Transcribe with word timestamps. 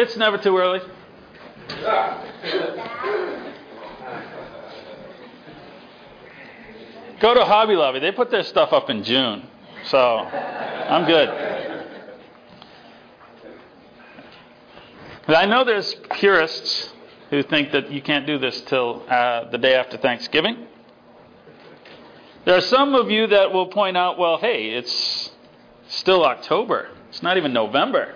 It's 0.00 0.16
never 0.16 0.38
too 0.38 0.56
early. 0.56 0.78
Go 7.18 7.34
to 7.34 7.44
Hobby 7.44 7.74
Lobby. 7.74 7.98
They 7.98 8.12
put 8.12 8.30
their 8.30 8.44
stuff 8.44 8.72
up 8.72 8.90
in 8.90 9.02
June. 9.02 9.48
So 9.86 9.98
I'm 9.98 11.04
good. 11.04 11.28
But 15.26 15.34
I 15.34 15.46
know 15.46 15.64
there's 15.64 15.92
purists 16.12 16.92
who 17.30 17.42
think 17.42 17.72
that 17.72 17.90
you 17.90 18.00
can't 18.00 18.24
do 18.24 18.38
this 18.38 18.60
till 18.62 19.02
uh, 19.10 19.50
the 19.50 19.58
day 19.58 19.74
after 19.74 19.96
Thanksgiving. 19.96 20.68
There 22.44 22.56
are 22.56 22.60
some 22.60 22.94
of 22.94 23.10
you 23.10 23.26
that 23.26 23.52
will 23.52 23.66
point 23.66 23.96
out, 23.96 24.16
well, 24.16 24.38
hey, 24.38 24.70
it's 24.70 25.32
still 25.88 26.24
October. 26.24 26.88
It's 27.08 27.20
not 27.24 27.36
even 27.36 27.52
November. 27.52 28.14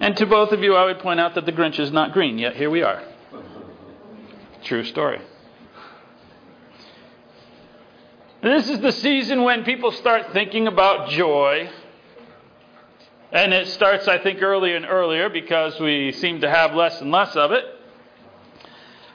And 0.00 0.16
to 0.16 0.26
both 0.26 0.52
of 0.52 0.62
you, 0.62 0.74
I 0.74 0.86
would 0.86 0.98
point 0.98 1.20
out 1.20 1.34
that 1.34 1.46
the 1.46 1.52
Grinch 1.52 1.78
is 1.78 1.92
not 1.92 2.12
green, 2.12 2.38
yet 2.38 2.56
here 2.56 2.70
we 2.70 2.82
are. 2.82 3.02
True 4.64 4.84
story. 4.84 5.20
This 8.42 8.68
is 8.68 8.80
the 8.80 8.90
season 8.90 9.44
when 9.44 9.62
people 9.62 9.92
start 9.92 10.32
thinking 10.32 10.66
about 10.66 11.10
joy. 11.10 11.70
And 13.30 13.54
it 13.54 13.68
starts, 13.68 14.08
I 14.08 14.18
think, 14.18 14.42
earlier 14.42 14.76
and 14.76 14.84
earlier 14.84 15.30
because 15.30 15.78
we 15.78 16.12
seem 16.12 16.40
to 16.40 16.50
have 16.50 16.74
less 16.74 17.00
and 17.00 17.10
less 17.10 17.34
of 17.36 17.52
it. 17.52 17.64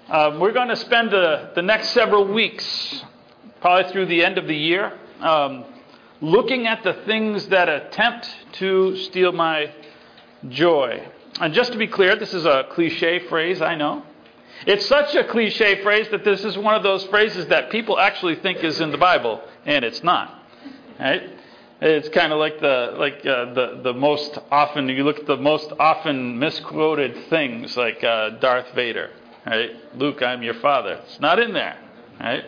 Um, 0.10 0.40
we're 0.40 0.54
going 0.54 0.70
to 0.70 0.76
spend 0.78 1.12
the, 1.12 1.52
the 1.56 1.62
next 1.62 1.90
several 1.90 2.26
weeks, 2.26 3.04
probably 3.60 3.92
through 3.92 4.06
the 4.06 4.24
end 4.24 4.38
of 4.38 4.48
the 4.48 4.56
year, 4.56 4.98
um, 5.20 5.66
looking 6.22 6.66
at 6.66 6.84
the 6.84 6.94
things 7.06 7.48
that 7.48 7.68
attempt 7.68 8.34
to 8.54 8.96
steal 8.96 9.34
my 9.34 9.74
joy. 10.50 11.08
And 11.40 11.54
just 11.54 11.72
to 11.72 11.78
be 11.78 11.88
clear, 11.88 12.16
this 12.16 12.34
is 12.34 12.46
a 12.46 12.66
cliche 12.72 13.28
phrase, 13.28 13.62
I 13.62 13.76
know. 13.76 14.04
It's 14.66 14.88
such 14.88 15.14
a 15.16 15.24
cliche 15.24 15.84
phrase 15.84 16.08
that 16.10 16.24
this 16.24 16.44
is 16.44 16.58
one 16.58 16.76
of 16.76 16.84
those 16.84 17.06
phrases 17.06 17.48
that 17.48 17.70
people 17.70 18.00
actually 18.00 18.36
think 18.36 18.64
is 18.64 18.82
in 18.82 18.92
the 18.92 18.98
Bible, 18.98 19.42
and 19.66 19.86
it's 19.86 20.04
not. 20.04 20.34
Right? 21.00 21.30
It's 21.80 22.10
kind 22.10 22.34
of 22.34 22.40
like 22.40 22.60
the 22.60 22.96
like 22.98 23.24
uh, 23.24 23.54
the 23.54 23.82
the 23.84 23.94
most 23.94 24.40
often 24.50 24.90
you 24.90 25.04
look 25.04 25.20
at 25.20 25.28
the 25.28 25.38
most 25.38 25.72
often 25.80 26.40
misquoted 26.40 27.30
things 27.30 27.78
like 27.78 28.04
uh, 28.04 28.32
Darth 28.32 28.74
Vader, 28.74 29.12
right? 29.46 29.72
Luke, 29.96 30.24
I'm 30.24 30.42
your 30.42 30.56
father. 30.56 31.00
It's 31.06 31.20
not 31.20 31.38
in 31.38 31.54
there, 31.54 31.78
right? 32.20 32.44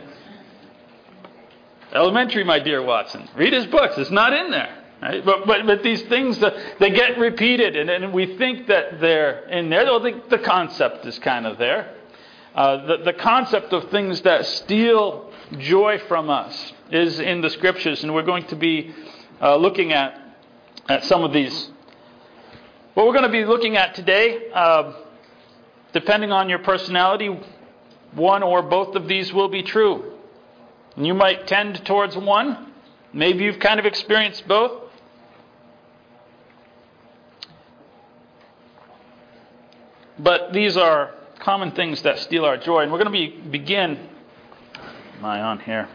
Elementary, 1.93 2.43
my 2.43 2.57
dear 2.57 2.81
Watson. 2.81 3.29
Read 3.35 3.53
his 3.53 3.67
books. 3.67 3.99
It's 3.99 4.09
not 4.09 4.33
in 4.33 4.49
there. 4.49 4.78
Right? 5.01 5.23
But, 5.25 5.47
but, 5.47 5.65
but 5.65 5.81
these 5.81 6.01
things, 6.03 6.41
uh, 6.43 6.73
they 6.79 6.89
get 6.89 7.17
repeated, 7.17 7.75
and, 7.77 7.89
and 7.89 8.13
we 8.13 8.35
think 8.35 8.67
that 8.67 8.99
they're 8.99 9.47
in 9.47 9.69
there. 9.69 9.85
Well, 9.85 10.01
the, 10.01 10.21
the 10.29 10.39
concept 10.39 11.05
is 11.05 11.17
kind 11.19 11.47
of 11.47 11.57
there. 11.57 11.95
Uh, 12.53 12.85
the, 12.85 12.97
the 12.97 13.13
concept 13.13 13.71
of 13.71 13.89
things 13.91 14.21
that 14.23 14.45
steal 14.45 15.31
joy 15.57 15.99
from 16.07 16.29
us 16.29 16.73
is 16.91 17.19
in 17.19 17.39
the 17.41 17.49
scriptures, 17.49 18.03
and 18.03 18.13
we're 18.13 18.23
going 18.23 18.45
to 18.47 18.55
be 18.55 18.93
uh, 19.41 19.55
looking 19.55 19.93
at, 19.93 20.19
at 20.89 21.05
some 21.05 21.23
of 21.23 21.31
these. 21.31 21.69
What 22.93 23.05
we're 23.05 23.13
going 23.13 23.23
to 23.23 23.31
be 23.31 23.45
looking 23.45 23.77
at 23.77 23.95
today, 23.95 24.51
uh, 24.53 24.93
depending 25.93 26.33
on 26.33 26.49
your 26.49 26.59
personality, 26.59 27.39
one 28.13 28.43
or 28.43 28.63
both 28.63 28.95
of 28.95 29.07
these 29.07 29.31
will 29.31 29.47
be 29.47 29.63
true. 29.63 30.17
And 30.97 31.07
you 31.07 31.13
might 31.13 31.47
tend 31.47 31.85
towards 31.85 32.17
one. 32.17 32.73
Maybe 33.13 33.45
you've 33.45 33.59
kind 33.59 33.79
of 33.79 33.85
experienced 33.85 34.47
both. 34.47 34.88
But 40.19 40.51
these 40.51 40.75
are 40.75 41.11
common 41.39 41.71
things 41.71 42.01
that 42.01 42.19
steal 42.19 42.45
our 42.45 42.57
joy. 42.57 42.81
And 42.81 42.91
we're 42.91 43.01
going 43.01 43.11
to 43.11 43.11
be, 43.11 43.49
begin. 43.49 43.97
Am 45.17 45.25
I 45.25 45.41
on 45.41 45.59
here? 45.59 45.87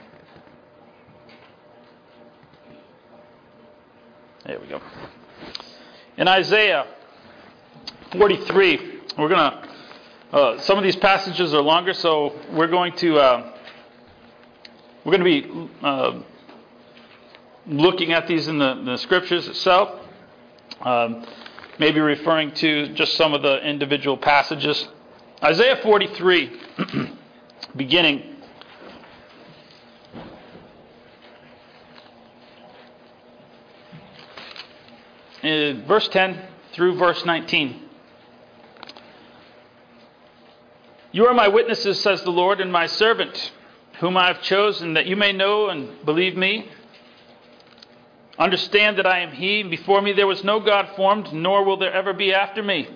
There 4.46 4.58
we 4.58 4.66
go. 4.66 4.80
In 6.16 6.28
Isaiah 6.28 6.86
43, 8.12 9.00
we're 9.18 9.28
going 9.28 9.50
to. 9.50 9.68
Uh, 10.32 10.58
some 10.60 10.78
of 10.78 10.84
these 10.84 10.96
passages 10.96 11.54
are 11.54 11.60
longer, 11.60 11.94
so 11.94 12.34
we're 12.50 12.66
going 12.66 12.92
to 12.96 13.16
uh, 13.18 13.52
we're 15.04 15.16
going 15.16 15.24
to 15.24 15.42
be 15.42 15.70
uh, 15.82 16.22
looking 17.66 18.12
at 18.12 18.26
these 18.26 18.48
in 18.48 18.58
the, 18.58 18.82
the 18.84 18.96
scriptures 18.96 19.46
itself. 19.46 20.00
Um, 20.80 21.24
maybe 21.78 22.00
referring 22.00 22.52
to 22.52 22.88
just 22.94 23.16
some 23.16 23.34
of 23.34 23.42
the 23.42 23.58
individual 23.66 24.16
passages. 24.16 24.88
Isaiah 25.42 25.80
43, 25.82 26.60
beginning. 27.76 28.36
Uh, 35.42 35.74
verse 35.86 36.08
10 36.08 36.40
through 36.72 36.96
verse 36.96 37.24
19. 37.24 37.82
You 41.12 41.26
are 41.26 41.34
my 41.34 41.46
witnesses, 41.48 42.00
says 42.00 42.22
the 42.22 42.30
Lord, 42.30 42.60
and 42.60 42.72
my 42.72 42.86
servant, 42.86 43.52
whom 44.00 44.16
I 44.16 44.26
have 44.26 44.42
chosen, 44.42 44.94
that 44.94 45.06
you 45.06 45.14
may 45.14 45.32
know 45.32 45.68
and 45.68 46.04
believe 46.04 46.36
me. 46.36 46.70
Understand 48.38 48.98
that 48.98 49.06
I 49.06 49.20
am 49.20 49.32
He, 49.32 49.60
and 49.60 49.70
before 49.70 50.02
me 50.02 50.12
there 50.12 50.26
was 50.26 50.42
no 50.42 50.60
God 50.60 50.90
formed, 50.96 51.32
nor 51.32 51.64
will 51.64 51.76
there 51.76 51.92
ever 51.92 52.12
be 52.12 52.34
after 52.34 52.62
me. 52.62 52.88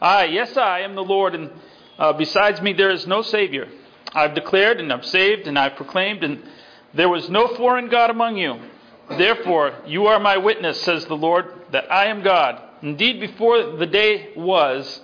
I, 0.00 0.24
yes, 0.24 0.56
I 0.56 0.80
am 0.80 0.94
the 0.94 1.04
Lord, 1.04 1.34
and 1.34 1.50
uh, 1.98 2.12
besides 2.14 2.60
me, 2.60 2.72
there 2.72 2.90
is 2.90 3.06
no 3.06 3.22
Savior. 3.22 3.68
I've 4.12 4.34
declared 4.34 4.80
and 4.80 4.92
I've 4.92 5.04
saved 5.04 5.46
and 5.46 5.58
I've 5.58 5.76
proclaimed, 5.76 6.24
and 6.24 6.42
there 6.94 7.08
was 7.08 7.30
no 7.30 7.54
foreign 7.54 7.88
God 7.88 8.10
among 8.10 8.36
you. 8.36 8.58
Therefore, 9.10 9.74
you 9.86 10.06
are 10.06 10.18
my 10.18 10.36
witness, 10.36 10.80
says 10.82 11.04
the 11.06 11.16
Lord, 11.16 11.46
that 11.72 11.90
I 11.92 12.06
am 12.06 12.22
God. 12.22 12.60
Indeed, 12.82 13.20
before 13.20 13.76
the 13.76 13.86
day 13.86 14.32
was, 14.36 15.00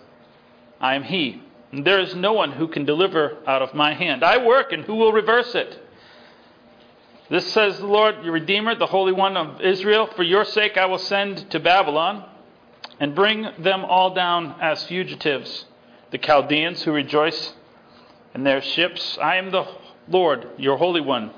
I 0.81 0.95
am 0.95 1.05
He. 1.05 1.43
And 1.73 1.85
there 1.85 2.01
is 2.01 2.15
no 2.15 2.33
one 2.33 2.53
who 2.53 2.69
can 2.69 2.85
deliver 2.85 3.39
out 3.47 3.63
of 3.63 3.75
my 3.75 3.95
hand. 3.95 4.25
I 4.25 4.45
work, 4.45 4.73
and 4.73 4.85
who 4.85 4.95
will 4.95 5.13
reverse 5.13 5.55
it? 5.55 5.79
This 7.29 7.53
says 7.53 7.79
the 7.79 7.87
Lord, 7.87 8.23
your 8.23 8.35
Redeemer, 8.35 8.77
the 8.77 8.87
Holy 8.87 9.11
One 9.11 9.37
of 9.37 9.61
Israel. 9.61 10.09
For 10.15 10.23
your 10.23 10.45
sake 10.45 10.77
I 10.77 10.87
will 10.87 10.99
send 10.99 11.51
to 11.51 11.59
Babylon 11.59 12.25
and 13.01 13.17
bring 13.17 13.49
them 13.59 13.85
all 13.85 14.15
down 14.15 14.55
as 14.61 14.85
fugitives 14.85 15.65
the 16.13 16.19
Chaldeans 16.19 16.85
who 16.85 16.93
rejoice 16.93 17.53
in 18.33 18.45
their 18.45 18.63
ships. 18.63 19.19
I 19.21 19.37
am 19.37 19.51
the 19.51 19.67
Lord, 20.07 20.47
your 20.57 20.77
Holy 20.77 21.01
One, 21.01 21.33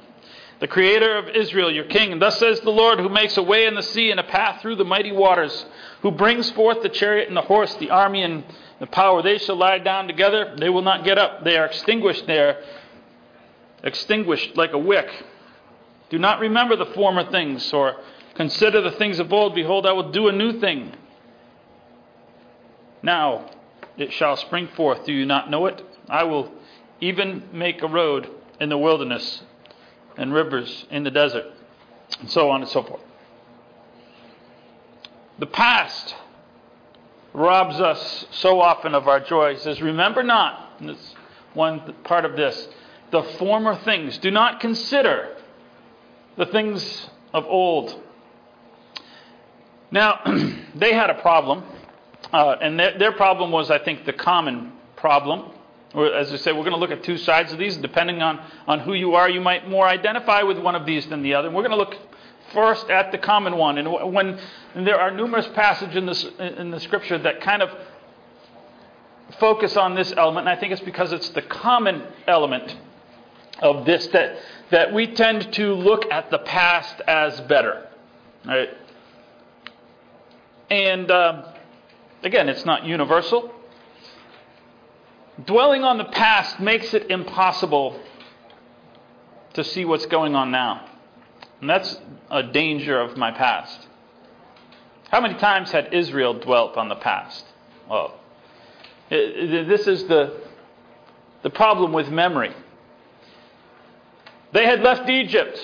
the 0.61 0.69
Creator 0.69 1.17
of 1.17 1.29
Israel, 1.31 1.71
your 1.71 1.87
King. 1.87 2.13
And 2.13 2.21
thus 2.21 2.39
says 2.39 2.61
the 2.61 2.69
Lord, 2.69 2.99
who 2.99 3.09
makes 3.09 3.39
a 3.39 3.43
way 3.43 3.65
in 3.65 3.75
the 3.75 3.83
sea 3.83 4.11
and 4.11 4.21
a 4.21 4.25
path 4.25 4.61
through 4.61 4.77
the 4.77 4.85
mighty 4.85 5.13
waters, 5.13 5.65
who 6.03 6.11
brings 6.11 6.51
forth 6.51 6.83
the 6.83 6.91
chariot 6.91 7.29
and 7.29 7.37
the 7.37 7.41
horse, 7.41 7.75
the 7.77 7.89
army 7.89 8.23
and 8.23 8.45
the 8.79 8.87
power. 8.87 9.23
They 9.23 9.39
shall 9.39 9.57
lie 9.57 9.79
down 9.79 10.07
together, 10.07 10.55
they 10.59 10.69
will 10.69 10.83
not 10.83 11.05
get 11.05 11.17
up. 11.17 11.45
They 11.45 11.57
are 11.57 11.65
extinguished 11.65 12.27
there, 12.27 12.63
extinguished 13.83 14.55
like 14.55 14.75
a 14.75 14.79
wick. 14.79 15.09
Do 16.11 16.19
not 16.19 16.41
remember 16.41 16.77
the 16.77 16.87
former 16.87 17.31
things, 17.31 17.73
or 17.73 17.97
consider 18.35 18.81
the 18.81 18.93
things 18.93 19.19
of 19.19 19.33
old. 19.33 19.55
Behold, 19.55 19.87
I 19.87 19.93
will 19.93 20.11
do 20.11 20.29
a 20.29 20.33
new 20.33 20.59
thing. 20.59 20.95
Now, 23.03 23.51
it 23.97 24.13
shall 24.13 24.37
spring 24.37 24.69
forth. 24.75 25.05
Do 25.05 25.13
you 25.13 25.27
not 25.27 25.51
know 25.51 25.67
it? 25.67 25.83
I 26.09 26.25
will 26.25 26.51
even 27.01 27.45
make 27.53 27.83
a 27.83 27.89
road 27.89 28.29
in 28.61 28.69
the 28.69 28.79
wilderness 28.79 29.43
and 30.17 30.33
rivers 30.33 30.87
in 30.91 31.05
the 31.05 31.11
desert, 31.11 31.47
and 32.21 32.31
so 32.31 32.51
on 32.51 32.63
and 32.63 32.71
so 32.71 32.83
forth. 32.83 33.03
The 35.39 35.47
past 35.47 36.17
robs 37.33 37.81
us 37.81 38.27
so 38.33 38.61
often 38.61 38.95
of 38.95 39.07
our 39.07 39.21
joy. 39.21 39.55
He 39.55 39.61
says, 39.61 39.81
Remember 39.81 40.23
not, 40.23 40.73
and 40.81 40.97
one 41.55 41.95
part 42.05 42.25
of 42.25 42.37
this, 42.37 42.69
the 43.13 43.23
former 43.39 43.77
things. 43.77 44.19
Do 44.19 44.31
not 44.31 44.61
consider 44.61 45.37
the 46.39 46.47
things 46.47 47.11
of 47.35 47.45
old. 47.45 48.01
Now, 49.91 50.21
they 50.75 50.95
had 50.95 51.11
a 51.11 51.21
problem 51.21 51.65
uh, 52.33 52.57
and 52.61 52.79
their, 52.79 52.99
their, 52.99 53.13
problem 53.13 53.51
was, 53.51 53.71
I 53.71 53.79
think, 53.79 54.05
the 54.05 54.13
common 54.13 54.73
problem. 54.97 55.53
As 55.95 56.31
I 56.33 56.37
say, 56.37 56.53
we're 56.53 56.59
going 56.59 56.73
to 56.73 56.79
look 56.79 56.91
at 56.91 57.03
two 57.03 57.17
sides 57.17 57.53
of 57.53 57.59
these. 57.59 57.77
Depending 57.79 58.21
on, 58.21 58.39
on 58.67 58.81
who 58.81 58.93
you 58.93 59.15
are, 59.15 59.31
you 59.31 59.41
might 59.41 59.69
more 59.69 59.87
identify 59.87 60.43
with 60.43 60.59
one 60.59 60.75
of 60.75 60.85
these 60.85 61.07
than 61.07 61.23
the 61.23 61.35
other. 61.35 61.49
And 61.49 61.57
we're 61.57 61.63
going 61.63 61.73
to 61.73 61.79
look 61.79 61.97
first 62.53 62.91
at 62.91 63.13
the 63.13 63.19
common 63.19 63.57
one. 63.57 63.79
And 63.79 64.13
when 64.13 64.39
and 64.75 64.87
there 64.87 65.01
are 65.01 65.11
numerous 65.11 65.47
passages 65.55 65.97
in, 65.97 66.07
this, 66.07 66.25
in 66.39 66.71
the 66.71 66.81
scripture 66.81 67.17
that 67.19 67.41
kind 67.41 67.63
of 67.63 67.71
focus 69.41 69.77
on 69.77 69.95
this 69.95 70.13
element, 70.15 70.47
and 70.47 70.55
I 70.55 70.61
think 70.61 70.73
it's 70.73 70.83
because 70.83 71.13
it's 71.13 71.31
the 71.31 71.43
common 71.43 72.03
element 72.27 72.77
of 73.61 73.87
this 73.87 74.07
that, 74.09 74.39
that 74.71 74.93
we 74.93 75.07
tend 75.07 75.53
to 75.55 75.75
look 75.75 76.11
at 76.11 76.31
the 76.31 76.39
past 76.39 77.01
as 77.07 77.41
better. 77.43 77.87
Right? 78.45 78.71
And. 80.71 81.11
Um, 81.11 81.45
Again, 82.23 82.49
it's 82.49 82.65
not 82.65 82.85
universal. 82.85 83.53
Dwelling 85.45 85.85
on 85.85 85.99
the 85.99 86.05
past 86.05 86.59
makes 86.59 86.93
it 86.93 87.11
impossible 87.11 88.01
to 89.55 89.63
see 89.63 89.85
what's 89.85 90.07
going 90.07 90.35
on 90.35 90.51
now. 90.51 90.85
And 91.61 91.71
that's 91.71 91.97
a 92.31 92.43
danger 92.43 93.01
of 93.01 93.17
my 93.17 93.31
past. 93.31 93.87
How 95.11 95.21
many 95.21 95.35
times 95.35 95.71
had 95.71 95.95
Israel 95.95 96.35
dwelt 96.35 96.77
on 96.77 96.89
the 96.89 96.97
past? 96.97 97.45
Well, 97.89 98.19
this 99.11 99.87
is 99.87 100.05
the, 100.09 100.41
the 101.45 101.51
problem 101.51 101.93
with 101.93 102.11
memory. 102.11 102.53
They 104.53 104.65
had 104.65 104.81
left 104.81 105.09
Egypt, 105.09 105.59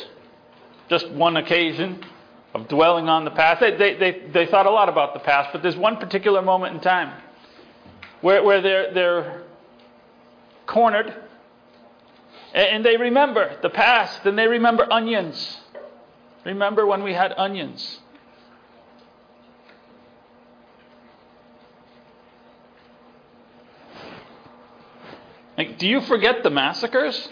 just 0.88 1.08
one 1.10 1.36
occasion 1.36 2.04
of 2.54 2.68
dwelling 2.68 3.08
on 3.08 3.24
the 3.24 3.30
past. 3.30 3.60
They, 3.60 3.76
they, 3.76 3.94
they, 3.94 4.22
they 4.32 4.46
thought 4.46 4.66
a 4.66 4.70
lot 4.70 4.88
about 4.88 5.14
the 5.14 5.20
past, 5.20 5.50
but 5.52 5.62
there's 5.62 5.76
one 5.76 5.96
particular 5.96 6.42
moment 6.42 6.74
in 6.74 6.80
time 6.80 7.12
where, 8.20 8.42
where 8.42 8.60
they're, 8.60 8.92
they're 8.92 9.42
cornered 10.66 11.14
and 12.54 12.84
they 12.84 12.96
remember 12.96 13.58
the 13.62 13.70
past 13.70 14.24
and 14.24 14.38
they 14.38 14.46
remember 14.46 14.86
onions. 14.90 15.58
Remember 16.44 16.86
when 16.86 17.02
we 17.02 17.12
had 17.12 17.34
onions? 17.36 18.00
Like, 25.58 25.78
do 25.78 25.88
you 25.88 26.00
forget 26.02 26.42
the 26.42 26.50
massacres? 26.50 27.28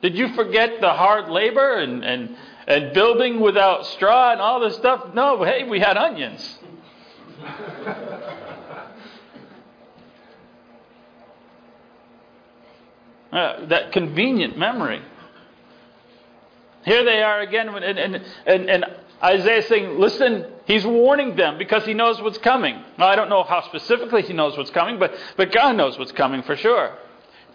Did 0.00 0.16
you 0.16 0.32
forget 0.34 0.80
the 0.80 0.90
hard 0.90 1.28
labor 1.28 1.78
and, 1.78 2.04
and, 2.04 2.36
and 2.66 2.94
building 2.94 3.40
without 3.40 3.84
straw 3.86 4.30
and 4.30 4.40
all 4.40 4.60
this 4.60 4.76
stuff? 4.76 5.12
No, 5.14 5.42
hey, 5.42 5.64
we 5.64 5.80
had 5.80 5.96
onions. 5.96 6.58
uh, 13.32 13.66
that 13.66 13.90
convenient 13.92 14.56
memory. 14.56 15.02
Here 16.84 17.04
they 17.04 17.22
are 17.22 17.40
again, 17.40 17.68
and, 17.68 17.98
and, 17.98 18.24
and, 18.46 18.70
and 18.70 18.84
Isaiah 19.22 19.62
saying, 19.62 19.98
Listen, 19.98 20.46
he's 20.64 20.86
warning 20.86 21.34
them 21.34 21.58
because 21.58 21.84
he 21.84 21.92
knows 21.92 22.22
what's 22.22 22.38
coming. 22.38 22.82
Now, 22.96 23.08
I 23.08 23.16
don't 23.16 23.28
know 23.28 23.42
how 23.42 23.62
specifically 23.62 24.22
he 24.22 24.32
knows 24.32 24.56
what's 24.56 24.70
coming, 24.70 25.00
but, 25.00 25.12
but 25.36 25.50
God 25.50 25.76
knows 25.76 25.98
what's 25.98 26.12
coming 26.12 26.42
for 26.42 26.56
sure. 26.56 26.96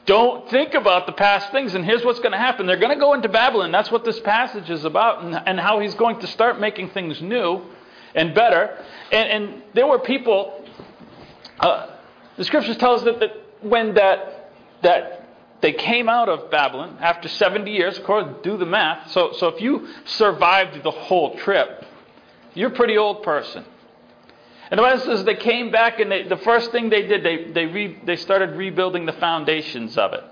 Don't 0.05 0.49
think 0.49 0.73
about 0.73 1.05
the 1.05 1.13
past 1.13 1.51
things, 1.51 1.75
and 1.75 1.85
here's 1.85 2.03
what's 2.03 2.19
going 2.19 2.33
to 2.33 2.37
happen. 2.37 2.65
They're 2.65 2.77
going 2.77 2.93
to 2.93 2.99
go 2.99 3.13
into 3.13 3.29
Babylon. 3.29 3.71
That's 3.71 3.89
what 3.89 4.03
this 4.03 4.19
passage 4.19 4.69
is 4.69 4.83
about, 4.83 5.23
and, 5.23 5.35
and 5.47 5.59
how 5.59 5.79
he's 5.79 5.95
going 5.95 6.19
to 6.19 6.27
start 6.27 6.59
making 6.59 6.89
things 6.89 7.21
new 7.21 7.61
and 8.13 8.35
better. 8.35 8.83
And, 9.11 9.29
and 9.29 9.63
there 9.73 9.87
were 9.87 9.99
people, 9.99 10.65
uh, 11.59 11.87
the 12.35 12.43
scriptures 12.43 12.75
tell 12.77 12.95
us 12.95 13.03
that, 13.03 13.19
that 13.21 13.31
when 13.61 13.93
that, 13.93 14.51
that 14.81 15.23
they 15.61 15.71
came 15.71 16.09
out 16.09 16.27
of 16.27 16.51
Babylon 16.51 16.97
after 16.99 17.29
70 17.29 17.71
years. 17.71 17.97
Of 17.97 18.03
course, 18.03 18.25
do 18.43 18.57
the 18.57 18.65
math. 18.65 19.11
So, 19.11 19.31
so 19.31 19.47
if 19.47 19.61
you 19.61 19.87
survived 20.03 20.83
the 20.83 20.91
whole 20.91 21.37
trip, 21.37 21.85
you're 22.53 22.69
a 22.69 22.75
pretty 22.75 22.97
old 22.97 23.23
person. 23.23 23.63
And 24.73 24.79
the 24.79 24.81
Bible 24.81 25.01
says 25.01 25.23
they 25.23 25.35
came 25.35 25.69
back, 25.69 25.99
and 25.99 26.11
they, 26.11 26.23
the 26.23 26.37
first 26.37 26.71
thing 26.71 26.89
they 26.89 27.05
did, 27.05 27.23
they, 27.23 27.51
they, 27.51 27.67
re, 27.67 27.95
they 28.05 28.15
started 28.15 28.55
rebuilding 28.55 29.05
the 29.05 29.13
foundations 29.13 29.99
of 29.99 30.13
it. 30.13 30.23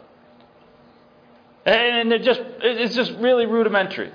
And 1.64 2.12
it 2.12 2.24
just, 2.24 2.42
it's 2.64 2.96
just 2.96 3.12
really 3.20 3.46
rudimentary. 3.46 4.12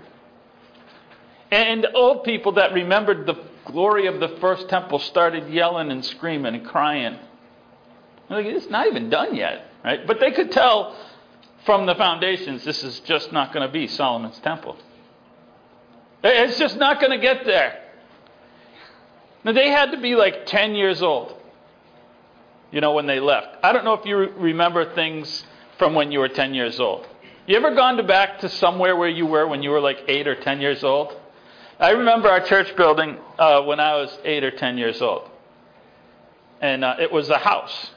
And 1.53 1.87
old 1.95 2.25
people 2.25 2.51
that 2.55 2.73
remembered 2.73 3.27
the 3.27 3.37
glory 3.67 4.09
of 4.09 4.19
the 4.19 4.37
first 4.41 4.69
temple 4.69 4.99
started 4.99 5.49
yelling 5.49 5.93
and 5.93 6.05
screaming 6.05 6.57
and 6.57 6.67
crying. 6.67 7.21
Like, 8.29 8.47
it's 8.47 8.69
not 8.69 8.89
even 8.89 9.09
done 9.09 9.37
yet, 9.37 9.71
right? 9.85 10.05
But 10.09 10.19
they 10.19 10.33
could 10.33 10.51
tell 10.51 10.97
from 11.65 11.87
the 11.87 11.95
foundations, 11.95 12.65
this 12.65 12.83
is 12.83 12.99
just 12.99 13.31
not 13.31 13.53
going 13.53 13.65
to 13.65 13.73
be 13.73 13.87
Solomon's 13.87 14.41
temple. 14.41 14.77
It's 16.25 16.59
just 16.59 16.79
not 16.79 16.99
going 16.99 17.13
to 17.13 17.19
get 17.25 17.45
there. 17.45 17.86
Now, 19.47 19.53
they 19.53 19.71
had 19.71 19.93
to 19.93 20.01
be 20.01 20.17
like 20.17 20.47
10 20.47 20.75
years 20.75 21.03
old, 21.03 21.33
you 22.73 22.81
know, 22.81 22.95
when 22.95 23.07
they 23.07 23.21
left. 23.21 23.47
I 23.63 23.73
don't 23.73 23.85
know 23.85 23.93
if 23.93 24.05
you 24.05 24.17
remember 24.17 24.93
things 24.93 25.47
from 25.79 25.95
when 25.95 26.11
you 26.11 26.19
were 26.19 26.29
10 26.29 26.53
years 26.53 26.81
old. 26.81 27.07
You 27.47 27.57
ever 27.57 27.73
gone 27.73 27.97
to 27.99 28.03
back 28.03 28.41
to 28.41 28.49
somewhere 28.49 28.97
where 28.97 29.09
you 29.09 29.25
were 29.25 29.47
when 29.47 29.63
you 29.63 29.71
were 29.71 29.79
like 29.79 30.03
8 30.09 30.27
or 30.27 30.35
10 30.35 30.61
years 30.61 30.83
old? 30.83 31.17
I 31.79 31.91
remember 31.91 32.29
our 32.29 32.41
church 32.41 32.75
building 32.75 33.19
uh, 33.39 33.63
when 33.63 33.79
I 33.79 33.95
was 33.95 34.19
8 34.25 34.43
or 34.43 34.51
10 34.51 34.79
years 34.79 35.01
old. 35.01 35.31
And 36.61 36.85
uh, 36.85 36.97
it 36.99 37.13
was 37.13 37.31
a 37.31 37.39
house. 37.39 37.93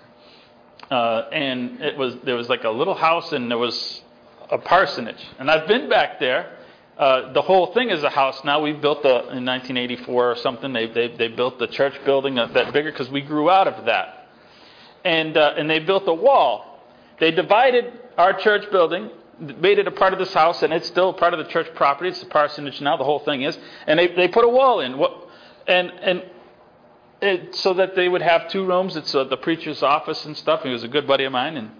Uh, 0.91 1.23
and 1.31 1.81
it 1.81 1.97
was 1.97 2.15
there 2.23 2.35
was 2.35 2.47
like 2.47 2.63
a 2.63 2.69
little 2.69 2.93
house 2.93 3.31
and 3.31 3.49
there 3.49 3.57
was 3.57 4.03
a 4.51 4.59
parsonage. 4.59 5.25
And 5.39 5.49
I've 5.49 5.67
been 5.67 5.89
back 5.89 6.19
there. 6.19 6.58
Uh, 6.99 7.31
the 7.31 7.41
whole 7.41 7.73
thing 7.73 7.91
is 7.91 8.03
a 8.03 8.09
house 8.09 8.43
now. 8.43 8.59
We 8.59 8.73
built 8.73 9.03
the 9.03 9.09
in 9.09 9.45
1984 9.45 10.31
or 10.31 10.35
something. 10.35 10.73
They 10.73 10.87
they, 10.87 11.07
they 11.07 11.29
built 11.29 11.57
the 11.57 11.67
church 11.67 11.93
building 12.03 12.35
that 12.35 12.73
bigger 12.73 12.91
because 12.91 13.09
we 13.09 13.21
grew 13.21 13.49
out 13.49 13.69
of 13.69 13.85
that. 13.85 14.27
And 15.05 15.37
uh, 15.37 15.53
and 15.57 15.69
they 15.69 15.79
built 15.79 16.03
a 16.07 16.13
wall. 16.13 16.83
They 17.21 17.31
divided 17.31 17.93
our 18.17 18.33
church 18.37 18.69
building, 18.69 19.09
made 19.39 19.79
it 19.79 19.87
a 19.87 19.91
part 19.91 20.11
of 20.11 20.19
this 20.19 20.33
house, 20.33 20.61
and 20.61 20.73
it's 20.73 20.87
still 20.87 21.13
part 21.13 21.33
of 21.33 21.39
the 21.39 21.49
church 21.49 21.73
property. 21.73 22.09
It's 22.09 22.19
the 22.19 22.25
parsonage 22.25 22.81
now. 22.81 22.97
The 22.97 23.05
whole 23.05 23.19
thing 23.19 23.43
is, 23.43 23.57
and 23.87 23.97
they 23.97 24.07
they 24.07 24.27
put 24.27 24.43
a 24.43 24.49
wall 24.49 24.81
in. 24.81 24.97
What 24.97 25.29
and 25.67 25.89
and 25.91 26.23
it, 27.21 27.55
so 27.55 27.75
that 27.75 27.95
they 27.95 28.09
would 28.09 28.21
have 28.21 28.49
two 28.49 28.65
rooms. 28.65 28.97
It's 28.97 29.15
uh, 29.15 29.23
the 29.23 29.37
preacher's 29.37 29.81
office 29.81 30.25
and 30.25 30.35
stuff. 30.35 30.63
He 30.63 30.69
was 30.69 30.83
a 30.83 30.89
good 30.89 31.07
buddy 31.07 31.23
of 31.23 31.31
mine, 31.31 31.55
and 31.55 31.71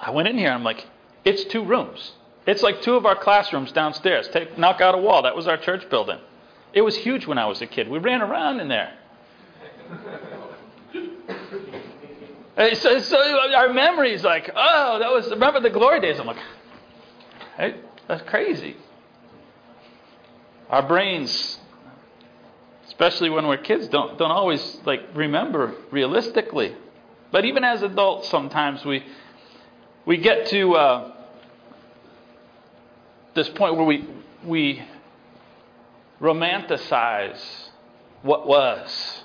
I 0.00 0.10
went 0.10 0.26
in 0.26 0.38
here. 0.38 0.52
I'm 0.52 0.64
like, 0.64 0.86
it's 1.26 1.44
two 1.44 1.66
rooms. 1.66 2.12
It's 2.48 2.62
like 2.62 2.82
two 2.82 2.94
of 2.94 3.04
our 3.06 3.14
classrooms 3.14 3.70
downstairs. 3.72 4.28
Take 4.28 4.56
knock 4.56 4.80
out 4.80 4.94
a 4.94 4.98
wall. 4.98 5.22
That 5.22 5.36
was 5.36 5.46
our 5.46 5.58
church 5.58 5.88
building. 5.90 6.18
It 6.72 6.80
was 6.80 6.96
huge 6.96 7.26
when 7.26 7.38
I 7.38 7.46
was 7.46 7.60
a 7.62 7.66
kid. 7.66 7.88
We 7.88 7.98
ran 7.98 8.22
around 8.22 8.60
in 8.60 8.68
there. 8.68 8.94
so, 12.74 12.98
so 13.00 13.18
our 13.54 13.72
memories 13.72 14.24
like, 14.24 14.50
oh, 14.56 14.98
that 14.98 15.12
was 15.12 15.28
remember 15.30 15.60
the 15.60 15.70
glory 15.70 16.00
days. 16.00 16.18
I'm 16.18 16.26
like, 16.26 16.38
hey, 17.56 17.76
that's 18.08 18.22
crazy. 18.22 18.76
Our 20.70 20.88
brains 20.88 21.58
especially 22.88 23.30
when 23.30 23.46
we're 23.46 23.58
kids, 23.58 23.86
don't, 23.88 24.18
don't 24.18 24.32
always 24.32 24.80
like 24.84 25.00
remember 25.14 25.74
realistically. 25.92 26.74
But 27.30 27.44
even 27.44 27.62
as 27.62 27.82
adults, 27.82 28.28
sometimes 28.28 28.84
we, 28.84 29.04
we 30.04 30.16
get 30.16 30.46
to 30.48 30.74
uh, 30.74 31.12
this 33.38 33.48
point 33.50 33.76
where 33.76 33.84
we, 33.84 34.04
we 34.44 34.82
romanticize 36.20 37.40
what 38.22 38.46
was. 38.46 39.22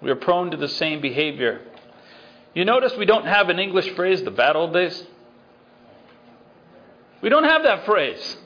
We 0.00 0.10
are 0.10 0.16
prone 0.16 0.50
to 0.50 0.56
the 0.56 0.68
same 0.68 1.00
behavior. 1.00 1.60
You 2.54 2.64
notice 2.64 2.96
we 2.96 3.04
don't 3.04 3.26
have 3.26 3.50
an 3.50 3.58
English 3.58 3.90
phrase, 3.90 4.22
the 4.22 4.30
bad 4.30 4.56
old 4.56 4.72
days? 4.72 5.04
We 7.20 7.28
don't 7.28 7.44
have 7.44 7.64
that 7.64 7.84
phrase. 7.84 8.36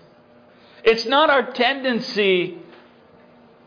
It's 0.85 1.05
not 1.07 1.31
our 1.31 1.53
tendency 1.53 2.59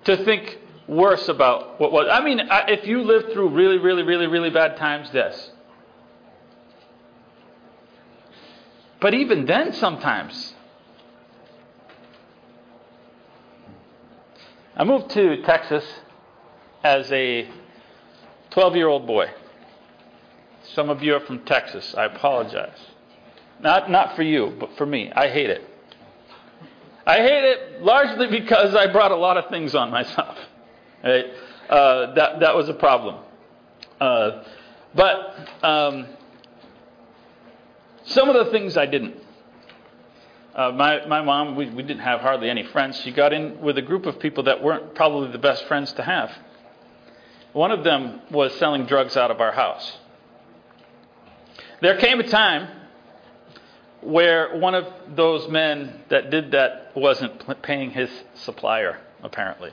to 0.05 0.23
think 0.25 0.57
worse 0.87 1.27
about 1.29 1.79
what 1.79 1.91
was. 1.91 2.07
I 2.11 2.23
mean, 2.23 2.41
if 2.67 2.87
you 2.87 3.03
lived 3.03 3.31
through 3.33 3.49
really, 3.49 3.77
really, 3.77 4.03
really, 4.03 4.27
really 4.27 4.49
bad 4.49 4.77
times, 4.77 5.11
this. 5.11 5.50
But 9.01 9.15
even 9.15 9.45
then, 9.45 9.73
sometimes. 9.73 10.53
I 14.77 14.83
moved 14.83 15.09
to 15.11 15.41
Texas 15.41 15.83
as 16.83 17.11
a 17.11 17.49
12 18.51 18.75
year 18.75 18.87
old 18.87 19.07
boy. 19.07 19.31
Some 20.75 20.89
of 20.89 21.01
you 21.01 21.15
are 21.15 21.19
from 21.19 21.39
Texas. 21.45 21.95
I 21.97 22.05
apologize. 22.05 22.77
Not, 23.59 23.89
not 23.89 24.15
for 24.15 24.23
you, 24.23 24.55
but 24.59 24.77
for 24.77 24.85
me. 24.85 25.11
I 25.11 25.29
hate 25.29 25.49
it. 25.49 25.67
I 27.05 27.17
hate 27.17 27.43
it 27.43 27.81
largely 27.81 28.27
because 28.27 28.75
I 28.75 28.87
brought 28.91 29.11
a 29.11 29.15
lot 29.15 29.35
of 29.37 29.49
things 29.49 29.75
on 29.75 29.91
myself. 29.91 30.37
Right? 31.03 31.25
Uh, 31.67 32.13
that 32.13 32.41
that 32.41 32.55
was 32.55 32.69
a 32.69 32.75
problem. 32.75 33.23
Uh, 33.99 34.43
but 34.93 35.35
um, 35.63 36.05
some 38.05 38.29
of 38.29 38.45
the 38.45 38.51
things 38.51 38.77
I 38.77 38.85
didn't. 38.85 39.15
Uh, 40.53 40.71
my 40.71 41.05
my 41.05 41.21
mom, 41.21 41.55
we, 41.55 41.69
we 41.69 41.83
didn't 41.83 42.01
have 42.01 42.19
hardly 42.21 42.49
any 42.49 42.63
friends. 42.63 42.99
She 43.01 43.11
got 43.11 43.31
in 43.31 43.61
with 43.61 43.77
a 43.77 43.81
group 43.81 44.05
of 44.05 44.19
people 44.19 44.43
that 44.43 44.61
weren't 44.61 44.95
probably 44.95 45.31
the 45.31 45.37
best 45.37 45.65
friends 45.65 45.93
to 45.93 46.03
have. 46.03 46.31
One 47.53 47.71
of 47.71 47.83
them 47.83 48.21
was 48.31 48.53
selling 48.55 48.85
drugs 48.85 49.15
out 49.15 49.31
of 49.31 49.39
our 49.39 49.51
house. 49.51 49.97
There 51.81 51.97
came 51.97 52.19
a 52.19 52.27
time 52.27 52.67
where 54.01 54.57
one 54.57 54.75
of 54.75 54.85
those 55.15 55.47
men 55.49 56.01
that 56.09 56.29
did 56.31 56.51
that 56.51 56.91
wasn't 56.95 57.61
paying 57.61 57.91
his 57.91 58.09
supplier, 58.35 58.99
apparently. 59.23 59.71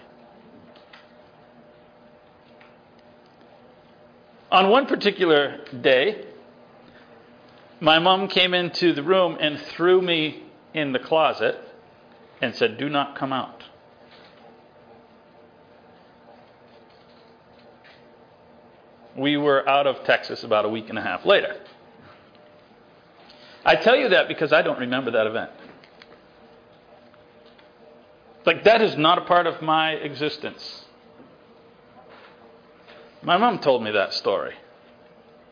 On 4.50 4.70
one 4.70 4.86
particular 4.86 5.58
day, 5.80 6.24
my 7.80 7.98
mom 7.98 8.28
came 8.28 8.54
into 8.54 8.92
the 8.92 9.02
room 9.02 9.36
and 9.40 9.58
threw 9.60 10.02
me 10.02 10.42
in 10.74 10.92
the 10.92 10.98
closet 10.98 11.56
and 12.40 12.54
said, 12.54 12.78
Do 12.78 12.88
not 12.88 13.16
come 13.16 13.32
out. 13.32 13.64
We 19.16 19.36
were 19.36 19.68
out 19.68 19.86
of 19.86 20.04
Texas 20.04 20.44
about 20.44 20.64
a 20.64 20.68
week 20.68 20.88
and 20.88 20.98
a 20.98 21.02
half 21.02 21.26
later. 21.26 21.60
I 23.64 23.76
tell 23.76 23.96
you 23.96 24.10
that 24.10 24.28
because 24.28 24.52
I 24.52 24.62
don't 24.62 24.78
remember 24.78 25.10
that 25.12 25.26
event. 25.26 25.50
Like, 28.46 28.64
that 28.64 28.80
is 28.80 28.96
not 28.96 29.18
a 29.18 29.22
part 29.22 29.46
of 29.46 29.60
my 29.60 29.90
existence. 29.92 30.84
My 33.22 33.36
mom 33.36 33.58
told 33.58 33.82
me 33.82 33.90
that 33.90 34.14
story 34.14 34.54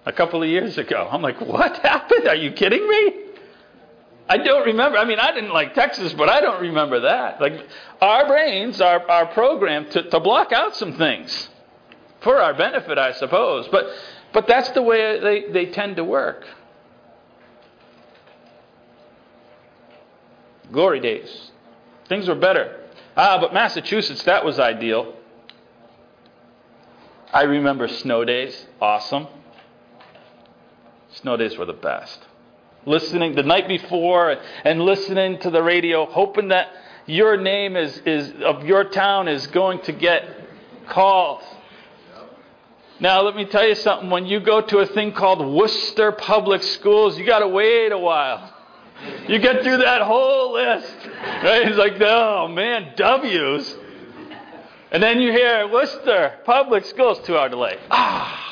a 0.06 0.12
couple 0.12 0.42
of 0.42 0.48
years 0.48 0.78
ago. 0.78 1.08
I'm 1.10 1.20
like, 1.20 1.40
what 1.40 1.78
happened? 1.78 2.28
Are 2.28 2.36
you 2.36 2.52
kidding 2.52 2.88
me? 2.88 3.14
I 4.28 4.38
don't 4.38 4.64
remember. 4.64 4.98
I 4.98 5.04
mean, 5.04 5.18
I 5.18 5.32
didn't 5.32 5.52
like 5.52 5.74
Texas, 5.74 6.12
but 6.12 6.28
I 6.28 6.40
don't 6.40 6.60
remember 6.60 7.00
that. 7.00 7.40
Like, 7.40 7.66
our 8.00 8.26
brains 8.26 8.80
are, 8.80 9.08
are 9.08 9.26
programmed 9.26 9.90
to, 9.92 10.08
to 10.10 10.20
block 10.20 10.52
out 10.52 10.74
some 10.76 10.94
things 10.94 11.48
for 12.22 12.40
our 12.40 12.54
benefit, 12.54 12.98
I 12.98 13.12
suppose. 13.12 13.68
But, 13.68 13.86
but 14.32 14.46
that's 14.46 14.70
the 14.70 14.82
way 14.82 15.20
they, 15.20 15.52
they 15.52 15.66
tend 15.66 15.96
to 15.96 16.04
work. 16.04 16.44
Glory 20.72 20.98
days. 21.00 21.50
Things 22.08 22.26
were 22.26 22.34
better. 22.34 22.80
Ah, 23.16 23.38
but 23.40 23.54
Massachusetts, 23.54 24.24
that 24.24 24.44
was 24.44 24.58
ideal. 24.58 25.14
I 27.32 27.42
remember 27.42 27.86
snow 27.86 28.24
days. 28.24 28.66
Awesome. 28.80 29.28
Snow 31.20 31.36
days 31.36 31.56
were 31.56 31.64
the 31.64 31.72
best. 31.72 32.20
Listening 32.84 33.34
the 33.34 33.42
night 33.42 33.68
before 33.68 34.36
and 34.64 34.80
listening 34.82 35.38
to 35.40 35.50
the 35.50 35.62
radio, 35.62 36.06
hoping 36.06 36.48
that 36.48 36.68
your 37.06 37.36
name 37.36 37.76
is, 37.76 37.96
is 38.04 38.32
of 38.42 38.64
your 38.64 38.84
town 38.84 39.26
is 39.26 39.46
going 39.48 39.80
to 39.82 39.92
get 39.92 40.24
called. 40.88 41.42
Now, 43.00 43.22
let 43.22 43.34
me 43.34 43.44
tell 43.44 43.66
you 43.66 43.74
something. 43.74 44.10
When 44.10 44.26
you 44.26 44.40
go 44.40 44.60
to 44.60 44.78
a 44.78 44.86
thing 44.86 45.12
called 45.12 45.46
Worcester 45.54 46.12
Public 46.12 46.62
Schools, 46.62 47.18
you 47.18 47.26
got 47.26 47.40
to 47.40 47.48
wait 47.48 47.92
a 47.92 47.98
while. 47.98 48.54
You 49.28 49.38
get 49.38 49.62
through 49.62 49.78
that 49.78 50.02
whole 50.02 50.54
list. 50.54 50.94
Right? 51.42 51.68
It's 51.68 51.78
like, 51.78 52.00
oh 52.00 52.48
man, 52.48 52.92
W's. 52.96 53.76
And 54.90 55.02
then 55.02 55.20
you 55.20 55.32
hear 55.32 55.68
Worcester 55.68 56.40
Public 56.44 56.84
Schools, 56.84 57.20
two 57.24 57.36
hour 57.36 57.48
delay. 57.48 57.78
Ah. 57.90 58.45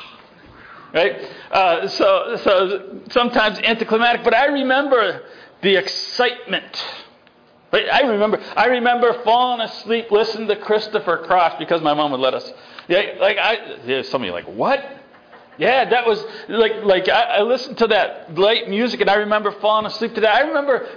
Right? 0.94 1.28
Uh, 1.50 1.88
so, 1.88 2.36
so 2.36 3.00
sometimes 3.10 3.58
anticlimactic, 3.58 4.22
but 4.22 4.32
I 4.32 4.46
remember 4.46 5.22
the 5.60 5.74
excitement. 5.76 6.84
Right? 7.72 7.86
I 7.92 8.02
remember, 8.02 8.40
I 8.56 8.66
remember 8.66 9.20
falling 9.24 9.60
asleep 9.60 10.12
listening 10.12 10.46
to 10.46 10.56
Christopher 10.56 11.18
Cross 11.26 11.58
because 11.58 11.82
my 11.82 11.94
mom 11.94 12.12
would 12.12 12.20
let 12.20 12.34
us. 12.34 12.48
Yeah, 12.86 13.16
like 13.18 13.38
I, 13.38 13.78
yeah, 13.84 14.02
some 14.02 14.22
of 14.22 14.26
you 14.26 14.32
like, 14.32 14.44
what? 14.44 15.00
Yeah, 15.58 15.88
that 15.88 16.06
was 16.06 16.24
like 16.48 16.84
like 16.84 17.08
I, 17.08 17.38
I, 17.38 17.42
listened 17.42 17.78
to 17.78 17.86
that 17.88 18.36
light 18.36 18.68
music 18.68 19.00
and 19.00 19.08
I 19.08 19.14
remember 19.16 19.52
falling 19.52 19.86
asleep 19.86 20.14
to 20.16 20.20
that. 20.22 20.34
I 20.34 20.40
remember 20.40 20.88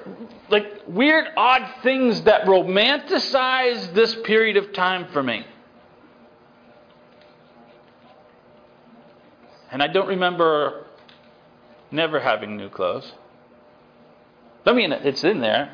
like 0.49 0.81
weird, 0.87 1.25
odd 1.37 1.69
things 1.83 2.21
that 2.23 2.45
romanticize 2.45 3.93
this 3.93 4.15
period 4.23 4.57
of 4.57 4.73
time 4.73 5.07
for 5.11 5.21
me. 5.21 5.45
And 9.71 9.83
I 9.83 9.87
don't 9.87 10.07
remember 10.07 10.85
never 11.91 12.19
having 12.19 12.57
new 12.57 12.69
clothes. 12.69 13.11
I 14.65 14.73
mean, 14.73 14.91
it's 14.91 15.23
in 15.23 15.39
there. 15.39 15.73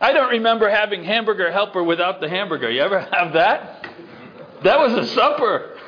I 0.00 0.12
don't 0.12 0.30
remember 0.30 0.68
having 0.68 1.04
hamburger 1.04 1.50
helper 1.50 1.82
without 1.82 2.20
the 2.20 2.28
hamburger. 2.28 2.70
You 2.70 2.82
ever 2.82 3.00
have 3.00 3.32
that? 3.32 3.88
That 4.62 4.78
was 4.78 4.92
a 4.92 5.06
supper 5.14 5.78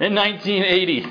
in 0.00 0.14
1980. 0.14 1.06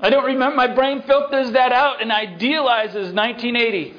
I 0.00 0.10
don't 0.10 0.24
remember. 0.24 0.56
My 0.56 0.68
brain 0.68 1.02
filters 1.02 1.52
that 1.52 1.72
out 1.72 2.00
and 2.00 2.12
idealizes 2.12 3.12
1980. 3.12 3.94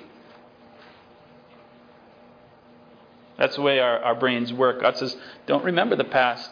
That's 3.37 3.55
the 3.55 3.61
way 3.61 3.79
our, 3.79 3.99
our 3.99 4.15
brains 4.15 4.51
work. 4.51 4.81
God 4.81 4.97
says, 4.97 5.15
don't 5.45 5.63
remember 5.63 5.95
the 5.95 6.03
past. 6.03 6.51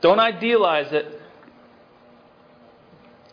Don't 0.00 0.20
idealize 0.20 0.92
it. 0.92 1.20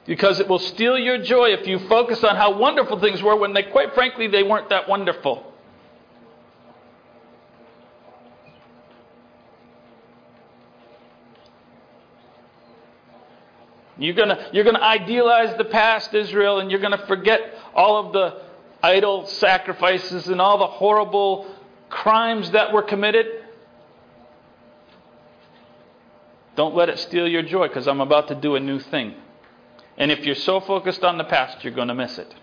Because 0.06 0.40
it 0.40 0.48
will 0.48 0.60
steal 0.60 0.98
your 0.98 1.18
joy 1.18 1.54
if 1.54 1.66
you 1.66 1.80
focus 1.88 2.24
on 2.24 2.36
how 2.36 2.58
wonderful 2.58 3.00
things 3.00 3.22
were 3.22 3.38
when 3.38 3.54
they, 3.54 3.64
quite 3.64 3.94
frankly, 3.94 4.28
they 4.28 4.44
weren't 4.44 4.70
that 4.70 4.90
wonderful. 4.90 5.54
You're 13.98 14.16
going 14.16 14.36
you're 14.52 14.64
gonna 14.64 14.82
idealize 14.82 15.56
the 15.58 15.66
past 15.66 16.14
Israel 16.14 16.60
and 16.60 16.72
you're 16.72 16.80
going 16.80 16.98
to 16.98 17.06
forget 17.06 17.40
all 17.76 18.06
of 18.06 18.12
the 18.14 18.42
idol 18.82 19.26
sacrifices 19.26 20.28
and 20.28 20.42
all 20.42 20.58
the 20.58 20.68
horrible 20.68 21.48
crimes 21.90 22.52
that 22.52 22.74
were 22.74 22.82
committed. 22.82 23.43
Don't 26.56 26.76
let 26.76 26.90
it 26.90 27.00
steal 27.00 27.28
your 27.28 27.42
joy 27.42 27.68
because 27.68 27.88
I'm 27.88 28.02
about 28.02 28.28
to 28.28 28.36
do 28.36 28.56
a 28.56 28.60
new 28.60 28.80
thing. 28.80 29.16
And 29.98 30.12
if 30.12 30.26
you're 30.26 30.36
so 30.36 30.60
focused 30.60 31.04
on 31.04 31.18
the 31.18 31.24
past, 31.24 31.64
you're 31.64 31.74
going 31.74 31.88
to 31.88 31.96
miss 31.96 32.18
it. 32.18 32.34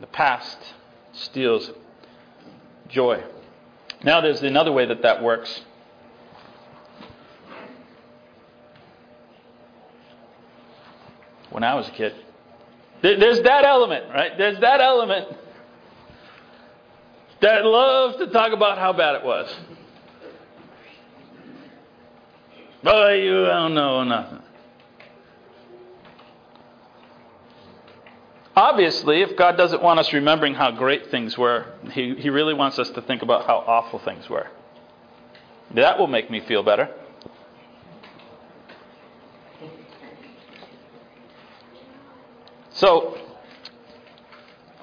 The 0.00 0.06
past 0.06 0.58
steals 1.12 1.70
joy. 2.88 3.22
Now, 4.02 4.20
there's 4.20 4.42
another 4.42 4.72
way 4.72 4.86
that 4.86 5.02
that 5.02 5.22
works. 5.22 5.60
when 11.50 11.64
I 11.64 11.74
was 11.74 11.88
a 11.88 11.92
kid. 11.92 12.14
There's 13.02 13.40
that 13.42 13.64
element, 13.64 14.04
right? 14.10 14.36
There's 14.36 14.60
that 14.60 14.80
element 14.80 15.28
that 17.40 17.64
loves 17.64 18.16
to 18.18 18.26
talk 18.28 18.52
about 18.52 18.78
how 18.78 18.92
bad 18.92 19.16
it 19.16 19.24
was. 19.24 19.54
Boy, 22.82 23.22
you 23.22 23.44
don't 23.44 23.74
know 23.74 24.04
nothing. 24.04 24.42
Obviously, 28.56 29.22
if 29.22 29.36
God 29.36 29.56
doesn't 29.56 29.82
want 29.82 30.00
us 30.00 30.12
remembering 30.12 30.54
how 30.54 30.70
great 30.70 31.10
things 31.10 31.36
were, 31.38 31.66
He, 31.92 32.14
he 32.16 32.30
really 32.30 32.54
wants 32.54 32.78
us 32.78 32.90
to 32.90 33.02
think 33.02 33.22
about 33.22 33.46
how 33.46 33.58
awful 33.58 33.98
things 33.98 34.28
were. 34.28 34.48
That 35.74 35.98
will 35.98 36.08
make 36.08 36.30
me 36.30 36.40
feel 36.40 36.62
better. 36.62 36.88
So, 42.70 43.18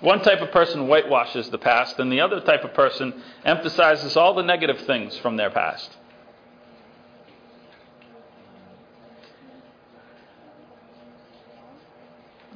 one 0.01 0.22
type 0.22 0.42
of 0.42 0.51
person 0.51 0.88
whitewashes 0.88 1.50
the 1.50 1.58
past, 1.58 2.00
and 2.00 2.12
the 2.12 2.22
other 2.22 2.39
type 2.42 2.63
of 2.63 2.74
person 2.74 3.22
emphasizes 3.44 4.16
all 4.16 4.36
the 4.36 4.44
negative 4.44 4.82
things 4.82 5.18
from 5.18 5.36
their 5.36 5.50
past. 5.50 5.98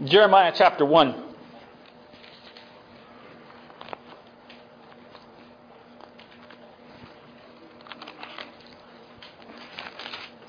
Jeremiah 0.03 0.51
chapter 0.55 0.83
1. 0.83 1.23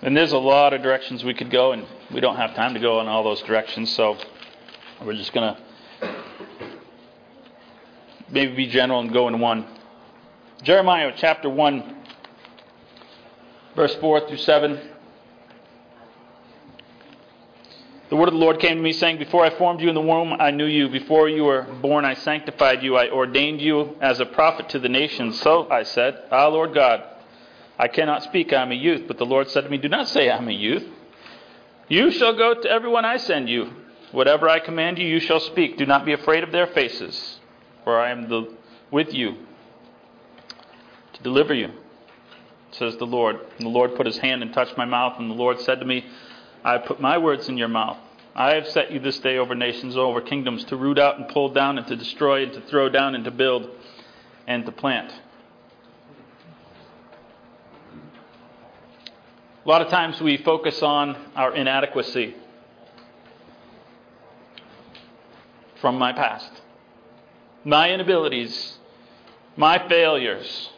And 0.05 0.17
there's 0.17 0.33
a 0.33 0.39
lot 0.39 0.73
of 0.73 0.83
directions 0.83 1.23
we 1.23 1.35
could 1.35 1.51
go, 1.51 1.73
and 1.73 1.87
we 2.13 2.21
don't 2.21 2.37
have 2.37 2.55
time 2.55 2.75
to 2.75 2.81
go 2.81 3.01
in 3.01 3.09
all 3.09 3.23
those 3.23 3.43
directions, 3.43 3.91
so 3.95 4.17
we're 5.05 5.15
just 5.15 5.33
going 5.33 5.55
to 5.55 6.15
maybe 8.31 8.55
be 8.55 8.67
general 8.67 9.01
and 9.01 9.13
go 9.13 9.29
in 9.29 9.39
one. 9.39 9.67
Jeremiah 10.63 11.13
chapter 11.17 11.51
1, 11.51 11.97
verse 13.77 13.95
4 13.97 14.29
through 14.29 14.39
7. 14.39 14.92
The 18.12 18.19
word 18.19 18.28
of 18.28 18.35
the 18.35 18.40
Lord 18.40 18.61
came 18.61 18.76
to 18.76 18.83
me, 18.83 18.92
saying, 18.92 19.16
Before 19.16 19.42
I 19.42 19.57
formed 19.57 19.81
you 19.81 19.88
in 19.88 19.95
the 19.95 20.02
womb, 20.02 20.35
I 20.38 20.50
knew 20.50 20.66
you. 20.66 20.90
Before 20.90 21.31
you 21.31 21.45
were 21.45 21.62
born, 21.62 22.04
I 22.04 22.12
sanctified 22.12 22.83
you. 22.83 22.95
I 22.95 23.09
ordained 23.09 23.62
you 23.62 23.97
as 24.02 24.21
a 24.21 24.26
prophet 24.26 24.69
to 24.69 24.78
the 24.78 24.90
nations. 24.90 25.40
So 25.40 25.66
I 25.71 25.85
said, 25.85 26.23
Ah, 26.31 26.49
Lord 26.49 26.75
God, 26.75 27.02
I 27.78 27.88
cannot 27.88 28.23
speak, 28.23 28.52
I 28.52 28.61
am 28.61 28.71
a 28.71 28.75
youth. 28.75 29.09
But 29.09 29.16
the 29.16 29.25
Lord 29.25 29.49
said 29.49 29.64
to 29.64 29.71
me, 29.71 29.78
Do 29.78 29.88
not 29.88 30.09
say, 30.09 30.28
I 30.28 30.37
am 30.37 30.47
a 30.49 30.52
youth. 30.52 30.85
You 31.88 32.11
shall 32.11 32.37
go 32.37 32.52
to 32.52 32.69
everyone 32.69 33.07
I 33.07 33.16
send 33.16 33.49
you 33.49 33.71
Whatever 34.11 34.47
I 34.47 34.59
command 34.59 34.99
you, 34.99 35.07
you 35.07 35.19
shall 35.19 35.40
speak. 35.40 35.78
Do 35.78 35.87
not 35.87 36.04
be 36.04 36.12
afraid 36.12 36.45
of 36.45 36.52
their 36.52 36.66
faces, 36.66 37.40
for 37.83 37.99
I 37.99 38.11
am 38.11 38.28
the, 38.28 38.54
with 38.90 39.14
you 39.14 39.37
to 41.14 41.23
deliver 41.23 41.54
you. 41.54 41.71
says 42.73 42.99
the 42.99 43.07
Lord. 43.07 43.37
And 43.57 43.64
the 43.64 43.71
Lord 43.71 43.97
put 43.97 44.04
his 44.04 44.19
hand 44.19 44.42
and 44.42 44.52
touched 44.52 44.76
my 44.76 44.85
mouth, 44.85 45.19
and 45.19 45.31
the 45.31 45.35
Lord 45.35 45.61
said 45.61 45.81
to 45.81 45.87
me, 45.87 46.04
I 46.64 46.73
have 46.73 46.85
put 46.85 47.00
my 47.00 47.19
words 47.19 47.49
in 47.49 47.59
your 47.59 47.69
mouth. 47.69 47.99
I 48.35 48.54
have 48.54 48.69
set 48.69 48.92
you 48.92 49.00
this 49.00 49.19
day 49.19 49.37
over 49.37 49.54
nations, 49.54 49.97
over 49.97 50.21
kingdoms, 50.21 50.64
to 50.64 50.76
root 50.76 50.99
out 50.99 51.19
and 51.19 51.28
pull 51.28 51.50
down, 51.50 51.76
and 51.76 51.87
to 51.88 51.97
destroy, 51.97 52.45
and 52.45 52.52
to 52.52 52.61
throw 52.62 52.88
down, 52.88 53.14
and 53.14 53.25
to 53.25 53.31
build, 53.31 53.69
and 54.47 54.64
to 54.64 54.73
plant. 54.73 55.12
A 59.64 59.69
lot 59.69 59.83
of 59.83 59.88
times 59.88 60.21
we 60.21 60.38
focus 60.38 60.83
on 60.83 61.16
our 61.37 61.54
inadequacy 61.54 62.35
from 65.81 65.99
my 65.99 66.12
past, 66.12 66.50
my 67.64 67.88
inabilities, 67.90 68.78
my 69.57 69.87
failures. 69.88 70.71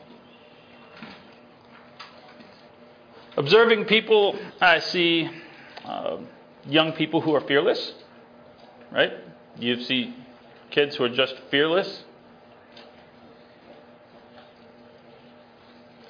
Observing 3.36 3.84
people, 3.84 4.38
I 4.60 4.80
see 4.80 5.30
uh, 5.84 6.18
young 6.66 6.92
people 6.92 7.20
who 7.20 7.34
are 7.34 7.40
fearless, 7.40 7.92
right? 8.90 9.12
You 9.58 9.82
see 9.82 10.14
kids 10.70 10.96
who 10.96 11.04
are 11.04 11.08
just 11.08 11.34
fearless. 11.50 12.04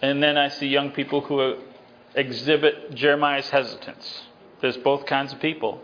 And 0.01 0.23
then 0.23 0.37
I 0.37 0.49
see 0.49 0.67
young 0.67 0.91
people 0.91 1.21
who 1.23 1.57
exhibit 2.15 2.95
Jeremiah's 2.95 3.49
hesitance. 3.51 4.23
There's 4.61 4.77
both 4.77 5.07
kinds 5.07 5.33
of 5.33 5.41
people. 5.41 5.81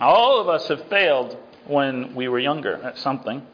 All 0.00 0.40
of 0.40 0.48
us 0.48 0.68
have 0.68 0.88
failed 0.88 1.36
when 1.66 2.14
we 2.14 2.28
were 2.28 2.38
younger 2.38 2.82
at 2.82 2.98
something. 2.98 3.46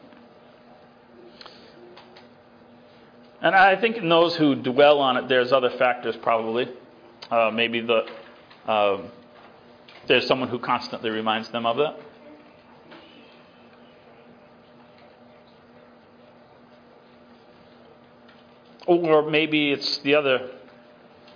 And 3.41 3.55
I 3.55 3.79
think 3.79 3.97
in 3.97 4.09
those 4.09 4.35
who 4.35 4.55
dwell 4.55 4.99
on 4.99 5.17
it, 5.17 5.29
there's 5.29 5.51
other 5.51 5.69
factors 5.69 6.15
probably. 6.17 6.67
Uh, 7.29 7.51
maybe 7.53 7.81
the 7.81 8.05
uh, 8.67 9.01
there's 10.07 10.25
someone 10.25 10.49
who 10.49 10.59
constantly 10.59 11.11
reminds 11.11 11.49
them 11.49 11.65
of 11.65 11.77
that. 11.77 11.99
Or 18.87 19.29
maybe 19.29 19.71
it's 19.71 19.99
the 19.99 20.15
other, 20.15 20.49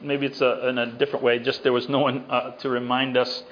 maybe 0.01 0.25
it's 0.25 0.41
a, 0.41 0.69
in 0.69 0.79
a 0.79 0.87
different 0.87 1.23
way, 1.23 1.37
just 1.37 1.61
there 1.61 1.71
was 1.71 1.87
no 1.87 1.99
one 1.99 2.25
uh, 2.27 2.51
to 2.57 2.69
remind 2.69 3.15
us 3.15 3.43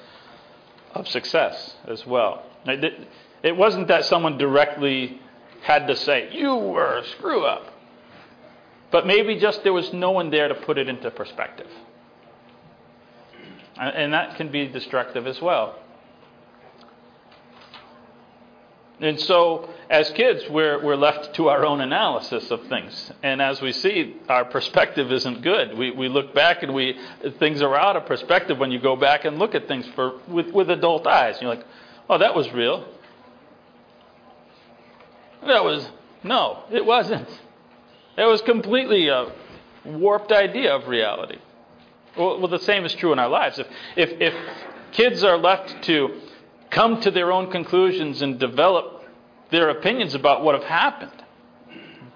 of 0.92 1.06
success 1.06 1.76
as 1.86 2.04
well. 2.04 2.42
It, 2.66 3.08
it 3.44 3.56
wasn't 3.56 3.86
that 3.88 4.04
someone 4.06 4.38
directly 4.38 5.20
had 5.62 5.86
to 5.86 5.94
say, 5.94 6.30
You 6.32 6.56
were 6.56 6.98
a 6.98 7.06
screw 7.06 7.44
up. 7.44 7.68
But 8.90 9.06
maybe 9.06 9.38
just 9.38 9.62
there 9.62 9.72
was 9.72 9.92
no 9.92 10.10
one 10.10 10.30
there 10.30 10.48
to 10.48 10.54
put 10.54 10.78
it 10.78 10.88
into 10.88 11.08
perspective. 11.12 11.70
Uh, 13.78 13.82
and 13.82 14.12
that 14.12 14.36
can 14.36 14.50
be 14.50 14.66
destructive 14.66 15.26
as 15.26 15.40
well. 15.40 15.78
And 19.00 19.18
so, 19.18 19.68
as 19.90 20.10
kids, 20.10 20.44
we're, 20.48 20.80
we're 20.80 20.96
left 20.96 21.34
to 21.34 21.48
our 21.48 21.66
own 21.66 21.80
analysis 21.80 22.52
of 22.52 22.64
things. 22.68 23.10
And 23.24 23.42
as 23.42 23.60
we 23.60 23.72
see, 23.72 24.16
our 24.28 24.44
perspective 24.44 25.10
isn't 25.10 25.42
good. 25.42 25.76
We, 25.76 25.90
we 25.90 26.08
look 26.08 26.32
back 26.34 26.62
and 26.62 26.72
we 26.72 26.96
things 27.40 27.62
are 27.62 27.74
out 27.74 27.96
of 27.96 28.06
perspective 28.06 28.58
when 28.58 28.70
you 28.70 28.78
go 28.78 28.94
back 28.94 29.24
and 29.24 29.40
look 29.40 29.56
at 29.56 29.66
things 29.66 29.88
for, 29.96 30.20
with, 30.28 30.52
with 30.52 30.70
adult 30.70 31.08
eyes. 31.08 31.38
You're 31.40 31.50
like, 31.50 31.66
oh, 32.08 32.18
that 32.18 32.36
was 32.36 32.48
real. 32.52 32.86
That 35.44 35.64
was, 35.64 35.88
no, 36.22 36.62
it 36.70 36.84
wasn't. 36.84 37.28
It 38.16 38.24
was 38.24 38.40
completely 38.42 39.08
a 39.08 39.32
warped 39.84 40.30
idea 40.30 40.76
of 40.76 40.86
reality. 40.86 41.38
Well, 42.16 42.38
well, 42.40 42.48
the 42.48 42.58
same 42.58 42.84
is 42.84 42.94
true 42.94 43.12
in 43.12 43.18
our 43.18 43.28
lives. 43.28 43.58
If, 43.58 43.66
if, 43.96 44.10
if 44.20 44.34
kids 44.92 45.24
are 45.24 45.38
left 45.38 45.82
to 45.84 46.20
come 46.70 47.00
to 47.00 47.10
their 47.10 47.32
own 47.32 47.50
conclusions 47.50 48.22
and 48.22 48.38
develop 48.38 49.04
their 49.50 49.70
opinions 49.70 50.14
about 50.14 50.42
what 50.42 50.54
have 50.54 50.64
happened, 50.64 51.12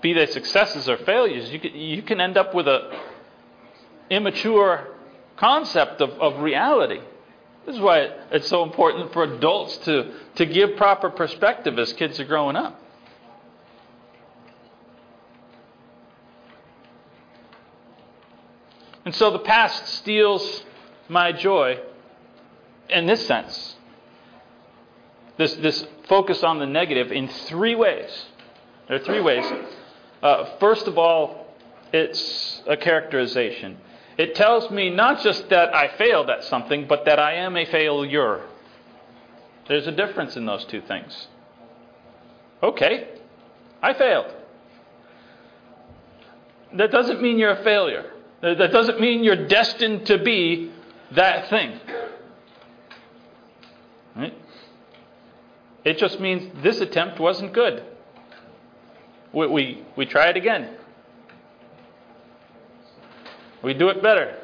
be 0.02 0.12
they 0.12 0.26
successes 0.26 0.88
or 0.88 0.98
failures, 0.98 1.50
you 1.50 1.59
can, 1.59 1.74
you 1.74 2.02
can 2.02 2.20
end 2.20 2.37
up 2.37 2.54
with 2.54 2.68
a 2.68 2.98
immature 4.11 4.88
concept 5.37 6.00
of, 6.00 6.11
of 6.11 6.40
reality. 6.40 7.00
This 7.64 7.74
is 7.74 7.80
why 7.80 8.11
it's 8.30 8.48
so 8.48 8.62
important 8.62 9.12
for 9.12 9.24
adults 9.24 9.76
to, 9.78 10.12
to 10.37 10.46
give 10.46 10.76
proper 10.76 11.11
perspective 11.11 11.78
as 11.78 11.92
kids 11.94 12.20
are 12.20 12.24
growing 12.24 12.56
up. 12.56 12.80
And 19.07 19.14
so 19.14 19.31
the 19.31 19.38
past 19.38 19.87
steals 19.88 20.62
my 21.09 21.33
joy 21.33 21.81
in 22.90 23.07
this 23.07 23.27
sense 23.27 23.77
this, 25.37 25.55
this 25.57 25.87
focus 26.09 26.42
on 26.42 26.59
the 26.59 26.66
negative 26.66 27.12
in 27.12 27.29
three 27.29 27.75
ways. 27.75 28.27
There 28.88 28.97
are 28.97 29.05
three 29.05 29.21
ways. 29.21 29.45
Uh, 30.23 30.57
first 30.59 30.87
of 30.87 30.99
all, 30.99 31.47
it's 31.92 32.62
a 32.66 32.77
characterization. 32.77 33.79
It 34.16 34.35
tells 34.35 34.71
me 34.71 34.90
not 34.90 35.23
just 35.23 35.49
that 35.51 35.75
I 35.75 35.97
failed 35.99 36.31
at 36.31 36.45
something, 36.45 36.87
but 36.87 37.05
that 37.05 37.19
I 37.19 37.35
am 37.35 37.57
a 37.57 37.66
failure. 37.66 38.47
There's 39.69 39.87
a 39.87 39.92
difference 39.92 40.37
in 40.37 40.47
those 40.47 40.64
two 40.64 40.81
things. 40.81 41.29
Okay, 42.62 43.09
I 43.83 43.92
failed. 43.92 44.33
That 46.75 46.90
doesn't 46.90 47.21
mean 47.21 47.38
you're 47.38 47.51
a 47.51 47.62
failure. 47.62 48.11
Uh, 48.46 48.54
that 48.54 48.70
doesn't 48.70 49.00
mean 49.00 49.24
you're 49.24 49.48
destined 49.48 50.06
to 50.06 50.18
be 50.18 50.70
that 51.11 51.50
thing. 51.50 51.80
Right? 54.14 54.35
It 55.85 55.98
just 55.98 56.20
means 56.20 56.62
this 56.62 56.80
attempt 56.80 57.18
wasn't 57.18 57.52
good. 57.52 57.82
We, 59.32 59.48
we, 59.48 59.85
we 59.96 60.06
try 60.06 60.28
it 60.28 60.37
again. 60.37 60.76
We 63.64 63.74
do 63.74 63.88
it 63.88 64.00
better. 64.00 64.38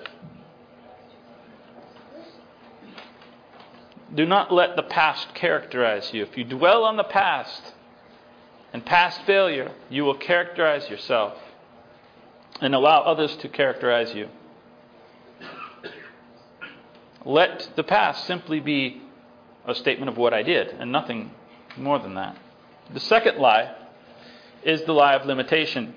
Do 4.12 4.26
not 4.26 4.52
let 4.52 4.74
the 4.74 4.82
past 4.82 5.32
characterize 5.34 6.12
you. 6.12 6.24
If 6.24 6.36
you 6.36 6.42
dwell 6.42 6.82
on 6.82 6.96
the 6.96 7.04
past 7.04 7.72
and 8.72 8.84
past 8.84 9.22
failure, 9.26 9.70
you 9.88 10.02
will 10.02 10.18
characterize 10.18 10.90
yourself 10.90 11.38
and 12.62 12.76
allow 12.76 13.00
others 13.02 13.34
to 13.36 13.48
characterize 13.48 14.14
you. 14.14 14.28
Let 17.24 17.72
the 17.76 17.82
past 17.82 18.24
simply 18.24 18.60
be 18.60 19.02
a 19.66 19.74
statement 19.74 20.08
of 20.08 20.16
what 20.16 20.32
I 20.32 20.42
did 20.42 20.68
and 20.68 20.90
nothing 20.92 21.32
more 21.76 21.98
than 21.98 22.14
that. 22.14 22.36
The 22.92 23.00
second 23.00 23.38
lie 23.38 23.74
is 24.62 24.82
the 24.84 24.92
lie 24.92 25.14
of 25.14 25.26
limitation. 25.26 25.94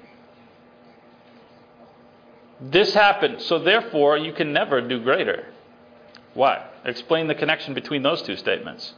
This 2.60 2.94
happened, 2.94 3.42
so 3.42 3.60
therefore 3.60 4.18
you 4.18 4.34
can 4.34 4.52
never 4.52 4.82
do 4.82 5.04
greater. 5.04 5.46
Why? 6.34 6.66
Explain 6.84 7.28
the 7.28 7.36
connection 7.36 7.76
between 7.76 8.02
those 8.02 8.24
two 8.24 8.38
statements. 8.38 8.94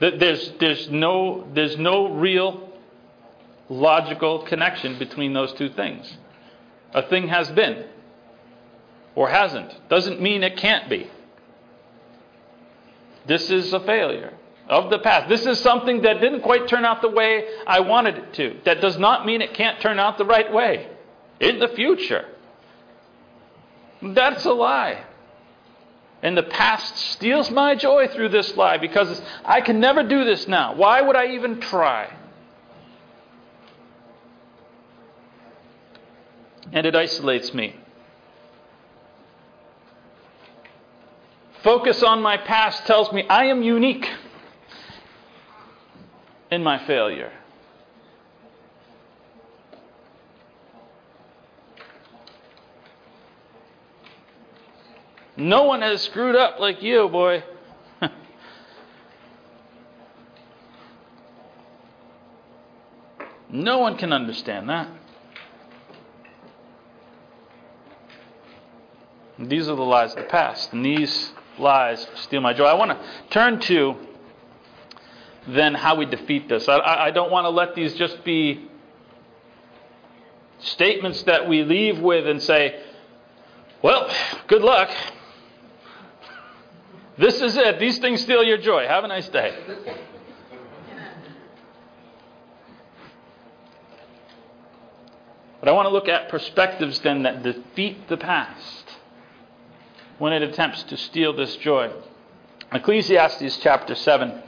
There's, 0.00 0.52
there's, 0.60 0.88
no, 0.90 1.48
there's 1.54 1.76
no 1.76 2.08
real 2.08 2.67
logical 3.68 4.44
connection 4.44 4.98
between 4.98 5.32
those 5.32 5.52
two 5.54 5.68
things. 5.70 6.16
A 6.94 7.02
thing 7.02 7.28
has 7.28 7.50
been 7.50 7.84
or 9.14 9.28
hasn't 9.28 9.88
doesn't 9.88 10.20
mean 10.20 10.42
it 10.42 10.56
can't 10.56 10.88
be. 10.88 11.10
This 13.26 13.50
is 13.50 13.72
a 13.72 13.80
failure 13.80 14.32
of 14.68 14.90
the 14.90 14.98
past. 14.98 15.28
This 15.28 15.44
is 15.44 15.60
something 15.60 16.02
that 16.02 16.20
didn't 16.20 16.40
quite 16.40 16.68
turn 16.68 16.84
out 16.84 17.02
the 17.02 17.10
way 17.10 17.44
I 17.66 17.80
wanted 17.80 18.16
it 18.16 18.34
to. 18.34 18.60
That 18.64 18.80
does 18.80 18.98
not 18.98 19.26
mean 19.26 19.42
it 19.42 19.54
can't 19.54 19.80
turn 19.80 19.98
out 19.98 20.18
the 20.18 20.24
right 20.24 20.52
way 20.52 20.88
in 21.40 21.58
the 21.58 21.68
future. 21.68 22.26
That's 24.02 24.44
a 24.44 24.52
lie. 24.52 25.04
And 26.22 26.36
the 26.36 26.42
past 26.42 26.96
steals 26.96 27.50
my 27.50 27.74
joy 27.74 28.08
through 28.08 28.30
this 28.30 28.56
lie 28.56 28.78
because 28.78 29.22
I 29.44 29.60
can 29.60 29.78
never 29.78 30.02
do 30.02 30.24
this 30.24 30.48
now. 30.48 30.74
Why 30.74 31.00
would 31.00 31.16
I 31.16 31.34
even 31.34 31.60
try? 31.60 32.12
And 36.72 36.86
it 36.86 36.94
isolates 36.94 37.54
me. 37.54 37.76
Focus 41.62 42.02
on 42.02 42.22
my 42.22 42.36
past 42.36 42.86
tells 42.86 43.12
me 43.12 43.26
I 43.28 43.46
am 43.46 43.62
unique 43.62 44.08
in 46.50 46.62
my 46.62 46.78
failure. 46.86 47.32
No 55.36 55.64
one 55.64 55.82
has 55.82 56.02
screwed 56.02 56.34
up 56.34 56.58
like 56.58 56.82
you, 56.82 57.08
boy. 57.08 57.44
No 63.50 63.78
one 63.78 63.96
can 63.96 64.12
understand 64.12 64.68
that. 64.68 64.88
These 69.38 69.68
are 69.68 69.76
the 69.76 69.82
lies 69.82 70.10
of 70.12 70.18
the 70.18 70.24
past, 70.24 70.72
and 70.72 70.84
these 70.84 71.32
lies 71.58 72.06
steal 72.16 72.40
my 72.40 72.52
joy. 72.52 72.64
I 72.64 72.74
want 72.74 72.90
to 72.90 72.98
turn 73.30 73.60
to 73.60 73.96
then 75.46 75.74
how 75.74 75.94
we 75.94 76.06
defeat 76.06 76.48
this. 76.48 76.68
I, 76.68 76.78
I 76.78 77.10
don't 77.10 77.30
want 77.30 77.44
to 77.44 77.50
let 77.50 77.74
these 77.74 77.94
just 77.94 78.24
be 78.24 78.68
statements 80.58 81.22
that 81.22 81.48
we 81.48 81.62
leave 81.62 82.00
with 82.00 82.26
and 82.26 82.42
say, 82.42 82.82
well, 83.80 84.12
good 84.48 84.62
luck. 84.62 84.90
This 87.16 87.40
is 87.40 87.56
it. 87.56 87.78
These 87.78 87.98
things 87.98 88.20
steal 88.20 88.42
your 88.42 88.58
joy. 88.58 88.86
Have 88.86 89.04
a 89.04 89.08
nice 89.08 89.28
day. 89.28 89.56
But 95.60 95.68
I 95.68 95.72
want 95.72 95.86
to 95.86 95.90
look 95.90 96.08
at 96.08 96.28
perspectives 96.28 97.00
then 97.00 97.22
that 97.22 97.42
defeat 97.42 98.08
the 98.08 98.16
past 98.16 98.97
when 100.18 100.32
it 100.32 100.42
attempts 100.42 100.82
to 100.84 100.96
steal 100.96 101.32
this 101.32 101.56
joy. 101.56 101.90
Ecclesiastes 102.72 103.58
chapter 103.58 103.94
7. 103.94 104.42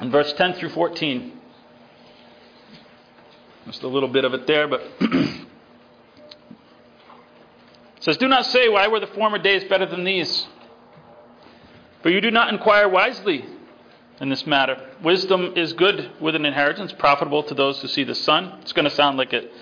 In 0.00 0.12
verse 0.12 0.32
10 0.32 0.54
through 0.54 0.70
14. 0.70 1.32
Just 3.66 3.82
a 3.82 3.88
little 3.88 4.08
bit 4.08 4.24
of 4.24 4.32
it 4.32 4.46
there, 4.46 4.66
but 4.66 4.82
says, 8.08 8.16
Do 8.16 8.28
not 8.28 8.46
say, 8.46 8.68
Why 8.68 8.88
were 8.88 9.00
the 9.00 9.06
former 9.08 9.38
days 9.38 9.64
better 9.64 9.86
than 9.86 10.04
these? 10.04 10.46
For 12.02 12.10
you 12.10 12.20
do 12.20 12.30
not 12.30 12.52
inquire 12.52 12.88
wisely 12.88 13.44
in 14.20 14.30
this 14.30 14.46
matter. 14.46 14.80
Wisdom 15.02 15.52
is 15.56 15.74
good 15.74 16.10
with 16.20 16.34
an 16.34 16.46
inheritance, 16.46 16.92
profitable 16.92 17.42
to 17.42 17.54
those 17.54 17.80
who 17.82 17.88
see 17.88 18.04
the 18.04 18.14
sun. 18.14 18.58
It's 18.62 18.72
going 18.72 18.84
to 18.84 18.90
sound 18.90 19.18
like 19.18 19.32
it 19.32 19.52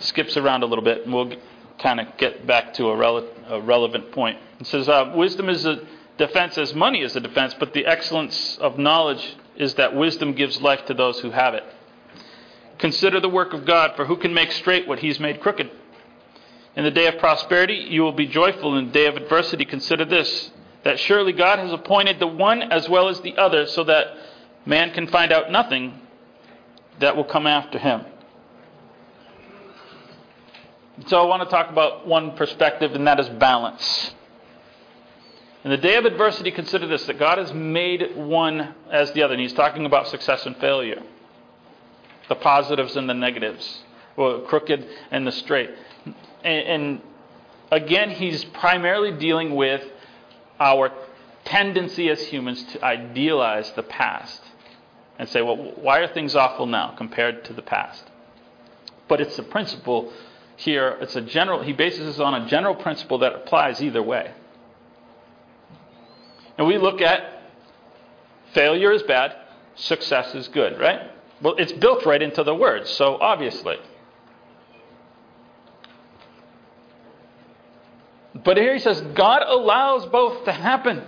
skips 0.00 0.36
around 0.36 0.62
a 0.62 0.66
little 0.66 0.84
bit, 0.84 1.04
and 1.04 1.14
we'll 1.14 1.32
kind 1.78 2.00
of 2.00 2.16
get 2.18 2.46
back 2.46 2.74
to 2.74 2.90
a, 2.90 2.96
rele- 2.96 3.28
a 3.48 3.60
relevant 3.60 4.12
point. 4.12 4.38
It 4.60 4.66
says, 4.66 4.88
uh, 4.88 5.12
Wisdom 5.14 5.48
is 5.48 5.64
a 5.64 5.86
defense 6.18 6.58
as 6.58 6.74
money 6.74 7.02
is 7.02 7.16
a 7.16 7.20
defense, 7.20 7.54
but 7.58 7.72
the 7.72 7.86
excellence 7.86 8.58
of 8.58 8.78
knowledge 8.78 9.36
is 9.56 9.74
that 9.74 9.94
wisdom 9.94 10.32
gives 10.34 10.60
life 10.60 10.84
to 10.86 10.94
those 10.94 11.20
who 11.20 11.30
have 11.30 11.54
it. 11.54 11.64
Consider 12.78 13.20
the 13.20 13.28
work 13.28 13.54
of 13.54 13.64
God, 13.64 13.96
for 13.96 14.04
who 14.04 14.16
can 14.16 14.34
make 14.34 14.52
straight 14.52 14.86
what 14.86 14.98
he's 14.98 15.18
made 15.18 15.40
crooked? 15.40 15.70
In 16.76 16.84
the 16.84 16.90
day 16.90 17.06
of 17.06 17.18
prosperity, 17.18 17.86
you 17.88 18.02
will 18.02 18.12
be 18.12 18.26
joyful. 18.26 18.76
In 18.76 18.86
the 18.86 18.92
day 18.92 19.06
of 19.06 19.16
adversity, 19.16 19.64
consider 19.64 20.04
this 20.04 20.50
that 20.84 20.98
surely 21.00 21.32
God 21.32 21.58
has 21.58 21.72
appointed 21.72 22.20
the 22.20 22.26
one 22.26 22.62
as 22.62 22.88
well 22.88 23.08
as 23.08 23.20
the 23.20 23.36
other, 23.36 23.66
so 23.66 23.84
that 23.84 24.06
man 24.64 24.92
can 24.92 25.08
find 25.08 25.32
out 25.32 25.50
nothing 25.50 26.00
that 27.00 27.16
will 27.16 27.24
come 27.24 27.46
after 27.46 27.78
him. 27.78 28.04
So, 31.06 31.20
I 31.20 31.26
want 31.26 31.42
to 31.42 31.48
talk 31.48 31.70
about 31.70 32.06
one 32.06 32.36
perspective, 32.36 32.94
and 32.94 33.06
that 33.06 33.20
is 33.20 33.28
balance. 33.28 34.12
In 35.64 35.70
the 35.70 35.76
day 35.76 35.96
of 35.96 36.04
adversity, 36.04 36.50
consider 36.50 36.86
this 36.86 37.04
that 37.06 37.18
God 37.18 37.38
has 37.38 37.52
made 37.52 38.16
one 38.16 38.74
as 38.90 39.12
the 39.12 39.22
other. 39.22 39.34
And 39.34 39.42
he's 39.42 39.52
talking 39.52 39.86
about 39.86 40.08
success 40.08 40.46
and 40.46 40.56
failure, 40.56 41.02
the 42.28 42.36
positives 42.36 42.96
and 42.96 43.08
the 43.08 43.14
negatives, 43.14 43.82
well, 44.16 44.40
crooked 44.40 44.86
and 45.10 45.26
the 45.26 45.32
straight. 45.32 45.70
And, 46.44 46.66
and 46.68 47.00
again, 47.70 48.10
he's 48.10 48.44
primarily 48.44 49.12
dealing 49.12 49.54
with 49.54 49.84
our 50.60 50.92
tendency 51.44 52.10
as 52.10 52.20
humans 52.26 52.62
to 52.72 52.84
idealize 52.84 53.72
the 53.72 53.82
past 53.82 54.42
and 55.18 55.28
say, 55.28 55.42
well, 55.42 55.56
why 55.56 55.98
are 55.98 56.08
things 56.08 56.36
awful 56.36 56.66
now 56.66 56.94
compared 56.96 57.44
to 57.46 57.52
the 57.52 57.62
past? 57.62 58.04
But 59.08 59.20
it's 59.20 59.38
a 59.38 59.42
principle 59.42 60.12
here, 60.56 60.98
it's 61.00 61.16
a 61.16 61.20
general, 61.20 61.62
he 61.62 61.72
bases 61.72 62.06
this 62.06 62.18
on 62.18 62.34
a 62.34 62.48
general 62.48 62.74
principle 62.74 63.18
that 63.18 63.32
applies 63.32 63.82
either 63.82 64.02
way. 64.02 64.32
And 66.56 66.66
we 66.66 66.78
look 66.78 67.00
at 67.00 67.42
failure 68.52 68.92
is 68.92 69.02
bad, 69.04 69.36
success 69.76 70.34
is 70.34 70.48
good, 70.48 70.78
right? 70.78 71.12
Well, 71.40 71.54
it's 71.56 71.72
built 71.72 72.04
right 72.04 72.20
into 72.20 72.42
the 72.42 72.54
words, 72.54 72.90
so 72.90 73.16
obviously. 73.20 73.76
But 78.44 78.56
here 78.56 78.74
he 78.74 78.78
says 78.78 79.00
God 79.14 79.42
allows 79.46 80.06
both 80.06 80.44
to 80.44 80.52
happen. 80.52 81.02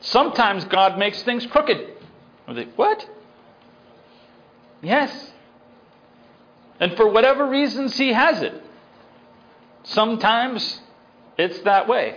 Sometimes 0.00 0.64
God 0.64 0.98
makes 0.98 1.22
things 1.22 1.46
crooked. 1.46 1.94
What? 2.76 3.08
Yes. 4.80 5.32
And 6.80 6.96
for 6.96 7.10
whatever 7.10 7.48
reasons, 7.48 7.96
he 7.96 8.12
has 8.12 8.42
it. 8.42 8.54
Sometimes 9.82 10.80
it's 11.36 11.60
that 11.60 11.88
way. 11.88 12.16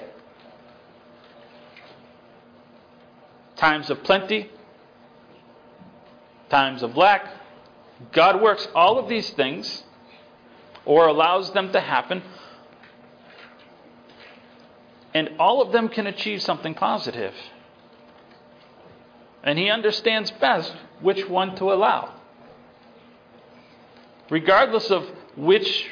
times 3.62 3.92
of 3.92 4.04
plenty, 4.04 4.50
times 6.50 6.82
of 6.82 6.98
lack. 6.98 7.32
God 8.12 8.42
works 8.42 8.68
all 8.74 8.98
of 8.98 9.08
these 9.08 9.30
things 9.30 9.84
or 10.84 11.08
allows 11.08 11.52
them 11.52 11.72
to 11.72 11.80
happen, 11.80 12.24
and 15.14 15.30
all 15.40 15.62
of 15.62 15.72
them 15.72 15.90
can 15.90 16.08
achieve 16.08 16.42
something 16.42 16.74
positive. 16.74 17.34
And 19.44 19.58
He 19.58 19.70
understands 19.70 20.32
best 20.32 20.74
which 21.02 21.28
one 21.28 21.56
to 21.56 21.72
allow. 21.72 22.14
Regardless 24.30 24.90
of 24.92 25.10
which 25.36 25.90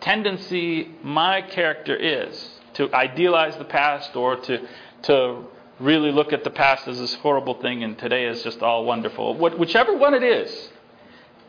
tendency 0.00 0.94
my 1.02 1.42
character 1.42 1.96
is 1.96 2.60
to 2.74 2.92
idealize 2.94 3.56
the 3.56 3.64
past 3.64 4.14
or 4.14 4.36
to, 4.36 4.68
to 5.02 5.44
really 5.80 6.12
look 6.12 6.32
at 6.32 6.44
the 6.44 6.50
past 6.50 6.86
as 6.86 6.98
this 6.98 7.14
horrible 7.14 7.54
thing 7.54 7.82
and 7.82 7.98
today 7.98 8.26
is 8.26 8.42
just 8.42 8.62
all 8.62 8.84
wonderful. 8.84 9.34
Whichever 9.36 9.96
one 9.96 10.14
it 10.14 10.22
is, 10.22 10.70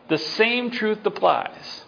the 0.08 0.18
same 0.18 0.70
truth 0.70 1.04
applies. 1.04 1.84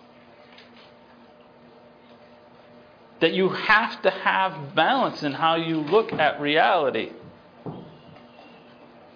That 3.20 3.32
you 3.32 3.50
have 3.50 4.00
to 4.02 4.10
have 4.10 4.74
balance 4.74 5.22
in 5.22 5.32
how 5.32 5.56
you 5.56 5.78
look 5.78 6.12
at 6.12 6.40
reality. 6.40 7.12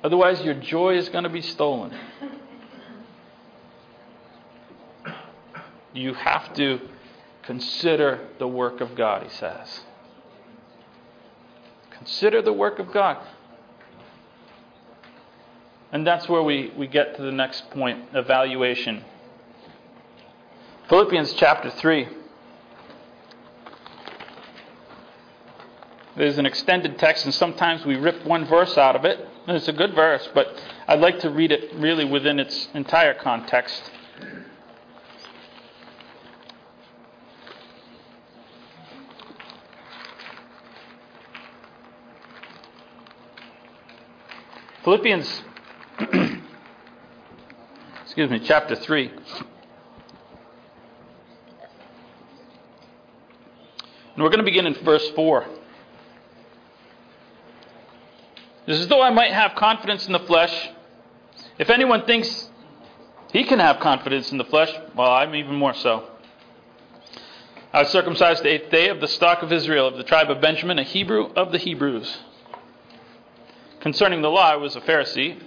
Otherwise, 0.02 0.42
your 0.42 0.54
joy 0.54 0.96
is 0.96 1.08
going 1.08 1.24
to 1.24 1.30
be 1.30 1.40
stolen. 1.40 1.98
You 5.94 6.12
have 6.14 6.52
to 6.54 6.80
consider 7.44 8.28
the 8.38 8.48
work 8.48 8.80
of 8.80 8.94
God, 8.94 9.22
he 9.22 9.30
says. 9.30 9.80
Consider 11.90 12.42
the 12.42 12.52
work 12.52 12.78
of 12.78 12.92
God. 12.92 13.24
And 15.92 16.06
that's 16.06 16.28
where 16.28 16.42
we, 16.42 16.72
we 16.76 16.88
get 16.88 17.16
to 17.16 17.22
the 17.22 17.32
next 17.32 17.70
point 17.70 18.04
evaluation. 18.12 19.04
Philippians 20.88 21.32
chapter 21.34 21.70
3. 21.70 22.08
There's 26.16 26.38
an 26.38 26.46
extended 26.46 26.96
text, 26.98 27.24
and 27.24 27.34
sometimes 27.34 27.84
we 27.84 27.96
rip 27.96 28.24
one 28.24 28.44
verse 28.46 28.78
out 28.78 28.94
of 28.94 29.04
it. 29.04 29.18
And 29.48 29.56
it's 29.56 29.66
a 29.66 29.72
good 29.72 29.94
verse, 29.94 30.28
but 30.32 30.62
I'd 30.86 31.00
like 31.00 31.18
to 31.20 31.30
read 31.30 31.50
it 31.50 31.74
really 31.74 32.04
within 32.04 32.38
its 32.38 32.68
entire 32.72 33.14
context. 33.14 33.90
Philippians, 44.84 45.42
excuse 48.04 48.30
me, 48.30 48.38
chapter 48.38 48.76
3. 48.76 49.10
And 54.14 54.22
we're 54.22 54.28
going 54.28 54.38
to 54.38 54.44
begin 54.44 54.66
in 54.66 54.74
verse 54.74 55.08
4. 55.16 55.63
It 58.66 58.72
is 58.72 58.80
as 58.80 58.88
though 58.88 59.02
I 59.02 59.10
might 59.10 59.32
have 59.32 59.54
confidence 59.56 60.06
in 60.06 60.12
the 60.12 60.20
flesh. 60.20 60.70
If 61.58 61.68
anyone 61.70 62.06
thinks 62.06 62.50
he 63.32 63.44
can 63.44 63.58
have 63.58 63.80
confidence 63.80 64.32
in 64.32 64.38
the 64.38 64.44
flesh, 64.44 64.72
well, 64.96 65.10
I'm 65.10 65.34
even 65.34 65.54
more 65.56 65.74
so. 65.74 66.08
I 67.72 67.80
was 67.80 67.88
circumcised 67.90 68.42
the 68.42 68.48
eighth 68.48 68.70
day 68.70 68.88
of 68.88 69.00
the 69.00 69.08
stock 69.08 69.42
of 69.42 69.52
Israel, 69.52 69.88
of 69.88 69.96
the 69.96 70.04
tribe 70.04 70.30
of 70.30 70.40
Benjamin, 70.40 70.78
a 70.78 70.84
Hebrew 70.84 71.32
of 71.34 71.52
the 71.52 71.58
Hebrews. 71.58 72.18
Concerning 73.80 74.22
the 74.22 74.30
law, 74.30 74.52
I 74.52 74.56
was 74.56 74.76
a 74.76 74.80
Pharisee. 74.80 75.40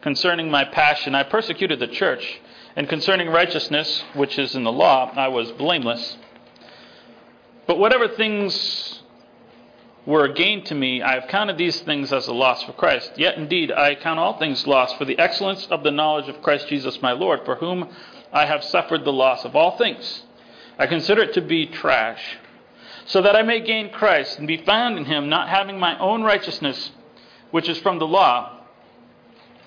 concerning 0.00 0.50
my 0.50 0.64
passion, 0.64 1.14
I 1.14 1.22
persecuted 1.24 1.78
the 1.78 1.88
church. 1.88 2.40
And 2.74 2.88
concerning 2.88 3.28
righteousness, 3.28 4.04
which 4.14 4.38
is 4.38 4.54
in 4.54 4.64
the 4.64 4.72
law, 4.72 5.12
I 5.14 5.28
was 5.28 5.52
blameless. 5.52 6.16
But 7.66 7.78
whatever 7.78 8.08
things 8.08 9.02
were 10.06 10.24
a 10.24 10.32
gain 10.32 10.64
to 10.64 10.74
me, 10.74 11.02
I 11.02 11.14
have 11.14 11.28
counted 11.28 11.58
these 11.58 11.80
things 11.80 12.12
as 12.12 12.28
a 12.28 12.32
loss 12.32 12.62
for 12.62 12.72
Christ. 12.72 13.12
Yet 13.16 13.36
indeed, 13.36 13.72
I 13.72 13.96
count 13.96 14.18
all 14.18 14.38
things 14.38 14.66
lost 14.66 14.96
for 14.96 15.04
the 15.04 15.18
excellence 15.18 15.66
of 15.66 15.82
the 15.82 15.90
knowledge 15.90 16.28
of 16.28 16.40
Christ 16.42 16.68
Jesus 16.68 17.02
my 17.02 17.12
Lord, 17.12 17.44
for 17.44 17.56
whom 17.56 17.88
I 18.32 18.46
have 18.46 18.64
suffered 18.64 19.04
the 19.04 19.12
loss 19.12 19.44
of 19.44 19.56
all 19.56 19.76
things. 19.76 20.22
I 20.78 20.86
consider 20.86 21.22
it 21.22 21.34
to 21.34 21.40
be 21.40 21.66
trash, 21.66 22.38
so 23.06 23.20
that 23.22 23.36
I 23.36 23.42
may 23.42 23.60
gain 23.60 23.90
Christ 23.90 24.38
and 24.38 24.46
be 24.46 24.58
found 24.58 24.96
in 24.96 25.04
him, 25.04 25.28
not 25.28 25.48
having 25.48 25.78
my 25.78 25.98
own 25.98 26.22
righteousness, 26.22 26.92
which 27.50 27.68
is 27.68 27.78
from 27.78 27.98
the 27.98 28.06
law 28.06 28.56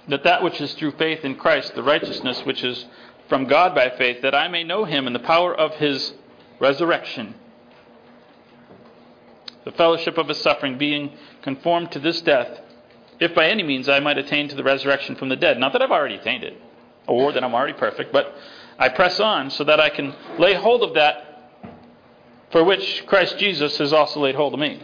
that 0.10 0.24
that 0.24 0.44
which 0.44 0.60
is 0.60 0.74
through 0.74 0.92
faith 0.92 1.24
in 1.24 1.36
Christ, 1.36 1.76
the 1.76 1.84
righteousness 1.84 2.42
which 2.44 2.64
is 2.64 2.86
from 3.28 3.46
God 3.46 3.76
by 3.76 3.92
faith, 3.92 4.24
that 4.24 4.34
I 4.34 4.48
may 4.48 4.64
know 4.64 4.84
him 4.84 5.06
in 5.06 5.14
the 5.14 5.20
power 5.20 5.54
of 5.54 5.76
his 5.76 6.14
resurrection, 6.60 7.36
the 9.70 9.78
fellowship 9.78 10.18
of 10.18 10.28
his 10.28 10.42
suffering, 10.42 10.80
being 10.80 11.12
conformed 11.44 11.92
to 11.92 12.00
this 12.00 12.22
death, 12.22 12.60
if 13.20 13.36
by 13.36 13.48
any 13.48 13.62
means 13.62 13.88
I 13.88 14.00
might 14.00 14.18
attain 14.18 14.50
to 14.50 14.56
the 14.56 14.64
resurrection 14.64 15.16
from 15.16 15.30
the 15.30 15.36
dead. 15.36 15.60
Not 15.60 15.74
that 15.74 15.82
I've 15.84 15.92
already 15.92 16.16
attained 16.16 16.44
it, 16.44 16.60
or 17.08 17.32
that 17.32 17.44
I'm 17.44 17.54
already 17.54 17.74
perfect, 17.74 18.12
but 18.12 18.36
I 18.80 18.90
press 18.90 19.20
on 19.20 19.52
so 19.52 19.64
that 19.66 19.80
I 19.80 19.90
can 19.90 20.16
lay 20.40 20.56
hold 20.56 20.82
of 20.82 20.96
that 20.96 21.52
for 22.52 22.64
which 22.64 23.06
Christ 23.06 23.38
Jesus 23.38 23.78
has 23.78 23.94
also 23.94 24.22
laid 24.22 24.34
hold 24.34 24.56
of 24.56 24.60
me. 24.60 24.82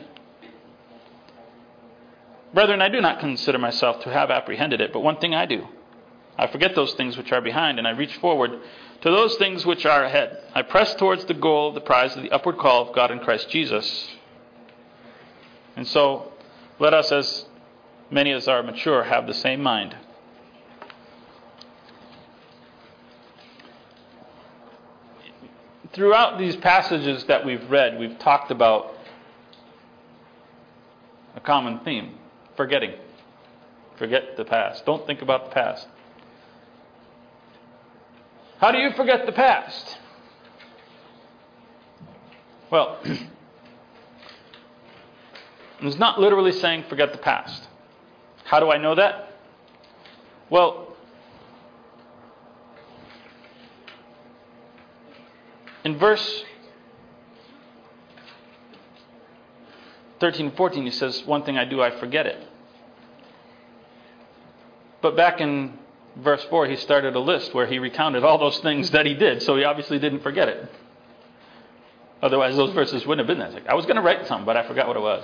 Brethren, 2.54 2.80
I 2.80 2.90
do 2.90 3.02
not 3.02 3.20
consider 3.20 3.58
myself 3.58 4.04
to 4.04 4.12
have 4.12 4.30
apprehended 4.30 4.82
it, 4.82 4.94
but 4.94 5.00
one 5.00 5.18
thing 5.18 5.34
I 5.34 5.48
do. 5.48 5.68
I 6.38 6.46
forget 6.46 6.76
those 6.76 6.94
things 6.94 7.18
which 7.18 7.32
are 7.32 7.42
behind, 7.42 7.80
and 7.80 7.88
I 7.88 7.92
reach 7.92 8.16
forward 8.18 8.52
to 9.02 9.10
those 9.10 9.36
things 9.38 9.66
which 9.66 9.84
are 9.88 10.04
ahead. 10.04 10.38
I 10.54 10.62
press 10.62 10.94
towards 10.94 11.26
the 11.26 11.34
goal 11.34 11.70
of 11.70 11.74
the 11.74 11.82
prize 11.82 12.16
of 12.16 12.22
the 12.22 12.32
upward 12.32 12.60
call 12.60 12.88
of 12.88 12.96
God 12.96 13.10
in 13.10 13.18
Christ 13.18 13.50
Jesus. 13.50 14.15
And 15.76 15.88
so, 15.88 16.32
let 16.80 16.94
us, 16.94 17.12
as 17.12 17.46
many 18.10 18.32
as 18.32 18.48
are 18.48 18.64
mature, 18.64 19.04
have 19.04 19.28
the 19.28 19.34
same 19.34 19.62
mind. 19.62 19.96
Throughout 25.94 26.38
these 26.38 26.56
passages 26.58 27.24
that 27.26 27.46
we've 27.46 27.70
read, 27.70 27.98
we've 28.00 28.20
talked 28.20 28.52
about 28.52 28.94
a 31.36 31.40
common 31.40 31.80
theme 31.80 32.16
forgetting. 32.58 32.94
Forget 33.98 34.36
the 34.36 34.46
past. 34.46 34.86
Don't 34.86 35.06
think 35.08 35.22
about 35.22 35.46
the 35.46 35.52
past. 35.52 35.88
How 38.60 38.72
do 38.72 38.78
you 38.78 38.92
forget 38.94 39.26
the 39.26 39.32
past? 39.32 39.98
Well, 42.72 43.00
it's 45.88 46.00
not 46.00 46.20
literally 46.20 46.52
saying 46.52 46.86
forget 46.90 47.12
the 47.12 47.18
past. 47.18 47.68
How 48.46 48.60
do 48.60 48.72
I 48.72 48.78
know 48.78 48.96
that? 48.96 49.32
Well, 50.50 50.96
in 55.84 55.98
verse 55.98 56.44
13 60.20 60.48
and 60.48 60.58
14, 60.58 60.86
he 60.86 60.92
says, 60.92 61.24
One 61.26 61.44
thing 61.44 61.58
I 61.58 61.66
do, 61.66 61.82
I 61.82 62.00
forget 62.00 62.26
it. 62.26 62.48
But 65.02 65.16
back 65.16 65.42
in 65.42 65.78
verse 66.16 66.44
4, 66.50 66.68
he 66.68 66.78
started 66.78 67.16
a 67.16 67.20
list 67.20 67.54
where 67.54 67.68
he 67.68 67.80
recounted 67.80 68.24
all 68.24 68.38
those 68.38 68.58
things 68.60 68.90
that 68.92 69.06
he 69.06 69.14
did, 69.14 69.42
so 69.44 69.56
he 69.56 69.64
obviously 69.64 70.00
didn't 70.00 70.22
forget 70.22 70.48
it. 70.48 70.72
Otherwise, 72.22 72.56
those 72.56 72.74
verses 72.74 73.06
wouldn't 73.06 73.28
have 73.28 73.38
been 73.38 73.52
there. 73.52 73.62
I 73.70 73.76
was 73.76 73.86
going 73.86 73.98
to 73.98 74.02
write 74.02 74.26
some, 74.28 74.46
but 74.46 74.58
I 74.58 74.68
forgot 74.68 74.88
what 74.88 74.98
it 74.98 75.02
was. 75.02 75.24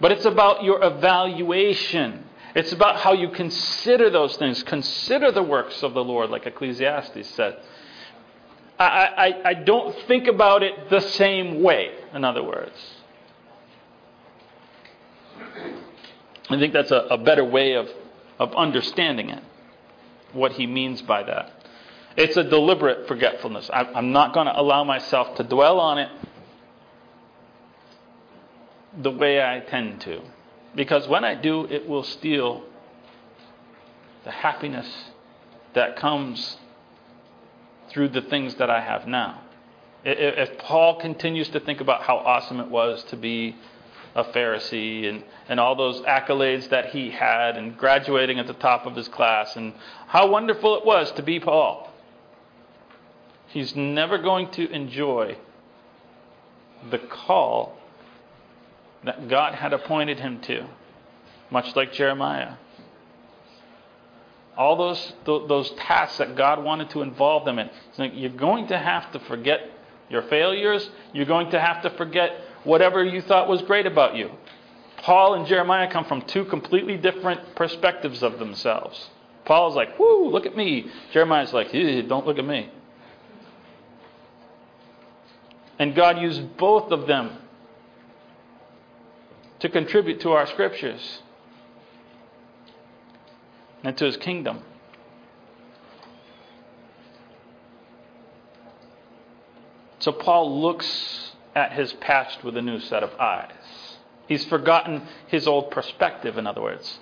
But 0.00 0.12
it's 0.12 0.24
about 0.24 0.64
your 0.64 0.82
evaluation. 0.82 2.24
It's 2.54 2.72
about 2.72 2.96
how 2.96 3.12
you 3.12 3.28
consider 3.28 4.10
those 4.10 4.36
things. 4.36 4.62
Consider 4.62 5.30
the 5.30 5.42
works 5.42 5.82
of 5.82 5.94
the 5.94 6.02
Lord, 6.02 6.30
like 6.30 6.46
Ecclesiastes 6.46 7.28
said. 7.34 7.58
I, 8.78 8.84
I, 8.84 9.48
I 9.50 9.54
don't 9.54 9.94
think 10.06 10.26
about 10.26 10.62
it 10.62 10.88
the 10.88 11.00
same 11.00 11.62
way, 11.62 11.90
in 12.14 12.24
other 12.24 12.42
words. 12.42 12.72
I 16.48 16.58
think 16.58 16.72
that's 16.72 16.90
a, 16.90 17.06
a 17.10 17.18
better 17.18 17.44
way 17.44 17.74
of, 17.74 17.88
of 18.38 18.54
understanding 18.56 19.28
it, 19.28 19.42
what 20.32 20.52
he 20.52 20.66
means 20.66 21.02
by 21.02 21.22
that. 21.22 21.52
It's 22.16 22.36
a 22.36 22.42
deliberate 22.42 23.06
forgetfulness. 23.06 23.70
I, 23.70 23.84
I'm 23.84 24.12
not 24.12 24.32
going 24.32 24.46
to 24.46 24.58
allow 24.58 24.82
myself 24.82 25.36
to 25.36 25.44
dwell 25.44 25.78
on 25.78 25.98
it 25.98 26.10
the 28.96 29.10
way 29.10 29.42
I 29.42 29.60
tend 29.60 30.00
to. 30.02 30.20
Because 30.74 31.08
when 31.08 31.24
I 31.24 31.34
do, 31.34 31.64
it 31.66 31.88
will 31.88 32.02
steal 32.02 32.62
the 34.24 34.30
happiness 34.30 35.10
that 35.74 35.96
comes 35.96 36.58
through 37.88 38.08
the 38.08 38.22
things 38.22 38.54
that 38.56 38.70
I 38.70 38.80
have 38.80 39.06
now. 39.06 39.42
If 40.04 40.58
Paul 40.58 40.98
continues 41.00 41.48
to 41.50 41.60
think 41.60 41.80
about 41.80 42.02
how 42.02 42.16
awesome 42.16 42.60
it 42.60 42.68
was 42.68 43.04
to 43.04 43.16
be 43.16 43.56
a 44.14 44.24
Pharisee 44.24 45.08
and, 45.08 45.22
and 45.48 45.60
all 45.60 45.76
those 45.76 46.00
accolades 46.02 46.68
that 46.70 46.86
he 46.86 47.10
had 47.10 47.56
and 47.56 47.76
graduating 47.76 48.38
at 48.38 48.46
the 48.46 48.54
top 48.54 48.86
of 48.86 48.96
his 48.96 49.08
class 49.08 49.54
and 49.56 49.74
how 50.06 50.28
wonderful 50.28 50.76
it 50.76 50.84
was 50.84 51.12
to 51.12 51.22
be 51.22 51.38
Paul, 51.38 51.92
he's 53.48 53.76
never 53.76 54.18
going 54.18 54.50
to 54.52 54.70
enjoy 54.70 55.36
the 56.90 56.98
call 56.98 57.76
that 59.04 59.28
God 59.28 59.54
had 59.54 59.72
appointed 59.72 60.20
him 60.20 60.40
to, 60.42 60.66
much 61.50 61.74
like 61.76 61.92
Jeremiah 61.92 62.54
all 64.60 64.76
those 64.76 65.12
those 65.24 65.70
tasks 65.70 66.18
that 66.18 66.36
God 66.36 66.62
wanted 66.62 66.90
to 66.90 67.00
involve 67.00 67.46
them 67.46 67.58
in. 67.58 67.70
So 67.92 68.04
you're 68.04 68.28
going 68.30 68.68
to 68.68 68.78
have 68.78 69.10
to 69.12 69.18
forget 69.20 69.60
your 70.10 70.20
failures. 70.22 70.88
You're 71.14 71.24
going 71.24 71.50
to 71.52 71.60
have 71.60 71.82
to 71.82 71.90
forget 71.90 72.32
whatever 72.64 73.02
you 73.02 73.22
thought 73.22 73.48
was 73.48 73.62
great 73.62 73.86
about 73.86 74.16
you. 74.16 74.30
Paul 74.98 75.32
and 75.34 75.46
Jeremiah 75.46 75.90
come 75.90 76.04
from 76.04 76.20
two 76.22 76.44
completely 76.44 76.98
different 76.98 77.54
perspectives 77.54 78.22
of 78.22 78.38
themselves. 78.38 79.08
Paul's 79.46 79.74
like, 79.74 79.98
"Whoo, 79.98 80.28
look 80.28 80.44
at 80.44 80.54
me." 80.54 80.90
Jeremiah's 81.12 81.54
like, 81.54 81.72
"Don't 81.72 82.26
look 82.26 82.38
at 82.38 82.44
me." 82.44 82.68
And 85.78 85.94
God 85.94 86.18
used 86.18 86.58
both 86.58 86.92
of 86.92 87.06
them 87.06 87.38
to 89.60 89.68
contribute 89.68 90.20
to 90.20 90.32
our 90.32 90.46
scriptures 90.46 91.22
and 93.82 93.96
to 93.96 94.04
his 94.04 94.16
kingdom. 94.16 94.62
So 100.00 100.12
Paul 100.12 100.60
looks 100.60 101.32
at 101.54 101.72
his 101.72 101.92
past 101.94 102.42
with 102.42 102.56
a 102.56 102.62
new 102.62 102.80
set 102.80 103.02
of 103.02 103.12
eyes. 103.20 103.52
He's 104.26 104.44
forgotten 104.46 105.02
his 105.26 105.46
old 105.46 105.70
perspective, 105.70 106.38
in 106.38 106.46
other 106.46 106.62
words. 106.62 106.98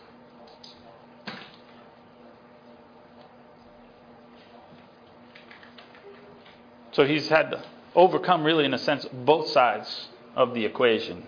So 6.92 7.04
he's 7.04 7.28
had 7.28 7.50
to 7.50 7.62
overcome, 7.94 8.42
really, 8.42 8.64
in 8.64 8.74
a 8.74 8.78
sense, 8.78 9.06
both 9.12 9.48
sides 9.50 10.08
of 10.34 10.54
the 10.54 10.64
equation. 10.64 11.24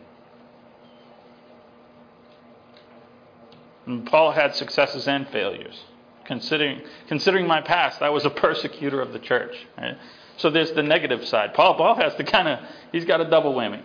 And 3.86 4.06
Paul 4.06 4.32
had 4.32 4.54
successes 4.54 5.08
and 5.08 5.28
failures. 5.28 5.78
Considering, 6.24 6.82
considering 7.08 7.46
my 7.46 7.60
past, 7.60 8.02
I 8.02 8.10
was 8.10 8.24
a 8.24 8.30
persecutor 8.30 9.00
of 9.00 9.12
the 9.12 9.18
church. 9.18 9.54
Right? 9.76 9.96
So 10.36 10.50
there's 10.50 10.72
the 10.72 10.82
negative 10.82 11.26
side. 11.26 11.54
Paul, 11.54 11.74
Paul 11.74 11.96
has 11.96 12.14
to 12.14 12.24
kind 12.24 12.48
of, 12.48 12.60
he's 12.92 13.04
got 13.04 13.20
a 13.20 13.28
double 13.28 13.54
whammy. 13.54 13.82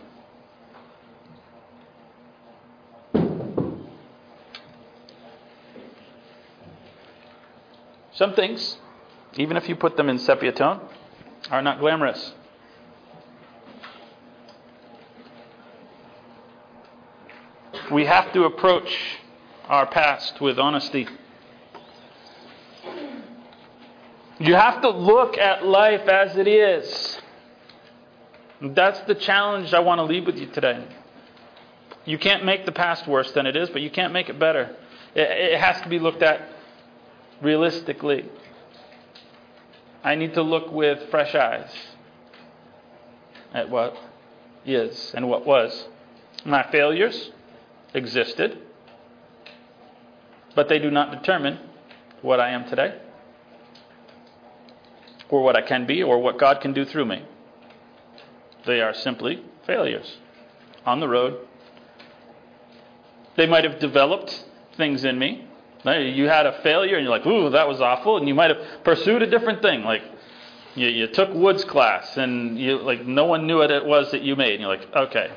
Some 8.13 8.33
things, 8.33 8.77
even 9.35 9.57
if 9.57 9.67
you 9.67 9.75
put 9.75 9.97
them 9.97 10.07
in 10.07 10.19
sepia 10.19 10.53
tone, 10.53 10.79
are 11.51 11.61
not 11.61 11.79
glamorous. 11.79 12.33
We 17.91 18.05
have 18.05 18.31
to 18.33 18.45
approach 18.45 19.19
our 19.67 19.87
past 19.87 20.39
with 20.39 20.59
honesty. 20.59 21.07
You 24.39 24.53
have 24.53 24.81
to 24.81 24.89
look 24.89 25.37
at 25.37 25.65
life 25.65 26.07
as 26.07 26.35
it 26.35 26.47
is. 26.47 27.19
That's 28.61 28.99
the 29.01 29.15
challenge 29.15 29.73
I 29.73 29.79
want 29.79 29.99
to 29.99 30.03
leave 30.03 30.25
with 30.25 30.37
you 30.37 30.47
today. 30.47 30.85
You 32.05 32.17
can't 32.17 32.45
make 32.45 32.65
the 32.65 32.71
past 32.71 33.07
worse 33.07 33.31
than 33.31 33.45
it 33.45 33.55
is, 33.55 33.69
but 33.69 33.81
you 33.81 33.89
can't 33.89 34.13
make 34.13 34.29
it 34.29 34.37
better. 34.37 34.75
It, 35.15 35.59
has 35.59 35.81
to 35.81 35.89
be 35.89 35.97
looked 35.97 36.21
at 36.21 36.49
realistically. 37.41 38.29
I 40.03 40.15
need 40.15 40.33
to 40.35 40.41
look 40.41 40.71
with 40.71 41.09
fresh 41.09 41.33
eyes 41.33 41.71
at 43.53 43.69
what 43.69 43.97
is 44.65 45.13
and 45.15 45.29
what 45.29 45.45
was. 45.45 45.87
My 46.43 46.63
failures 46.71 47.31
existed, 47.93 48.59
but 50.55 50.69
they 50.69 50.79
do 50.79 50.89
not 50.89 51.11
determine 51.11 51.59
what 52.21 52.39
I 52.39 52.51
am 52.51 52.67
today, 52.67 52.99
or 55.29 55.43
what 55.43 55.55
I 55.55 55.61
can 55.61 55.85
be, 55.85 56.01
or 56.01 56.21
what 56.21 56.39
God 56.39 56.61
can 56.61 56.73
do 56.73 56.85
through 56.85 57.05
me. 57.05 57.23
They 58.65 58.81
are 58.81 58.93
simply 58.93 59.43
failures 59.65 60.17
on 60.85 60.99
the 60.99 61.07
road. 61.07 61.47
They 63.35 63.45
might 63.45 63.63
have 63.63 63.79
developed 63.79 64.45
things 64.77 65.03
in 65.03 65.19
me. 65.19 65.47
You 65.85 66.27
had 66.27 66.47
a 66.47 66.61
failure 66.63 66.95
and 66.95 67.03
you're 67.03 67.15
like, 67.15 67.27
ooh, 67.27 67.51
that 67.51 67.67
was 67.67 67.79
awful. 67.79 68.17
And 68.17 68.27
you 68.27 68.33
might 68.33 68.49
have 68.49 68.83
pursued 68.83 69.21
a 69.21 69.29
different 69.29 69.61
thing. 69.61 69.83
Like, 69.83 70.01
you, 70.73 70.87
you 70.87 71.07
took 71.07 71.31
woods 71.33 71.63
class 71.63 72.17
and 72.17 72.57
you, 72.57 72.79
like, 72.79 73.05
no 73.05 73.25
one 73.25 73.45
knew 73.45 73.57
what 73.57 73.69
it 73.69 73.85
was 73.85 74.11
that 74.11 74.23
you 74.23 74.35
made. 74.35 74.53
And 74.53 74.61
you're 74.61 74.69
like, 74.75 74.87
okay, 74.95 75.31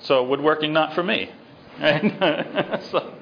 so 0.00 0.24
woodworking 0.24 0.72
not 0.72 0.94
for 0.94 1.02
me. 1.02 1.30
Right? 1.78 2.80
so, 2.90 3.14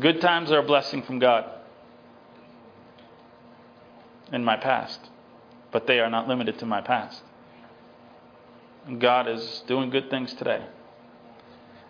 Good 0.00 0.20
times 0.20 0.50
are 0.50 0.58
a 0.58 0.62
blessing 0.62 1.02
from 1.02 1.18
God 1.18 1.44
in 4.32 4.44
my 4.44 4.56
past, 4.56 5.00
but 5.70 5.86
they 5.86 6.00
are 6.00 6.10
not 6.10 6.28
limited 6.28 6.58
to 6.60 6.66
my 6.66 6.80
past. 6.80 7.22
God 8.98 9.28
is 9.28 9.62
doing 9.66 9.90
good 9.90 10.10
things 10.10 10.32
today. 10.34 10.64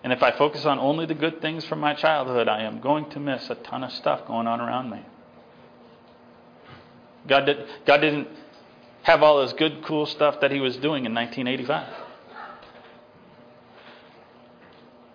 And 0.02 0.12
if 0.12 0.22
I 0.22 0.36
focus 0.36 0.66
on 0.66 0.78
only 0.78 1.06
the 1.06 1.14
good 1.14 1.40
things 1.40 1.64
from 1.64 1.80
my 1.80 1.94
childhood, 1.94 2.46
I 2.46 2.62
am 2.62 2.80
going 2.80 3.08
to 3.10 3.20
miss 3.20 3.48
a 3.48 3.54
ton 3.54 3.82
of 3.82 3.92
stuff 3.92 4.26
going 4.26 4.46
on 4.46 4.60
around 4.60 4.90
me. 4.90 5.00
God, 7.26 7.46
did, 7.46 7.66
God 7.86 7.98
didn't 7.98 8.28
have 9.02 9.22
all 9.22 9.40
this 9.40 9.54
good, 9.54 9.82
cool 9.84 10.04
stuff 10.04 10.40
that 10.40 10.50
He 10.50 10.60
was 10.60 10.76
doing 10.76 11.06
in 11.06 11.14
1985. 11.14 11.88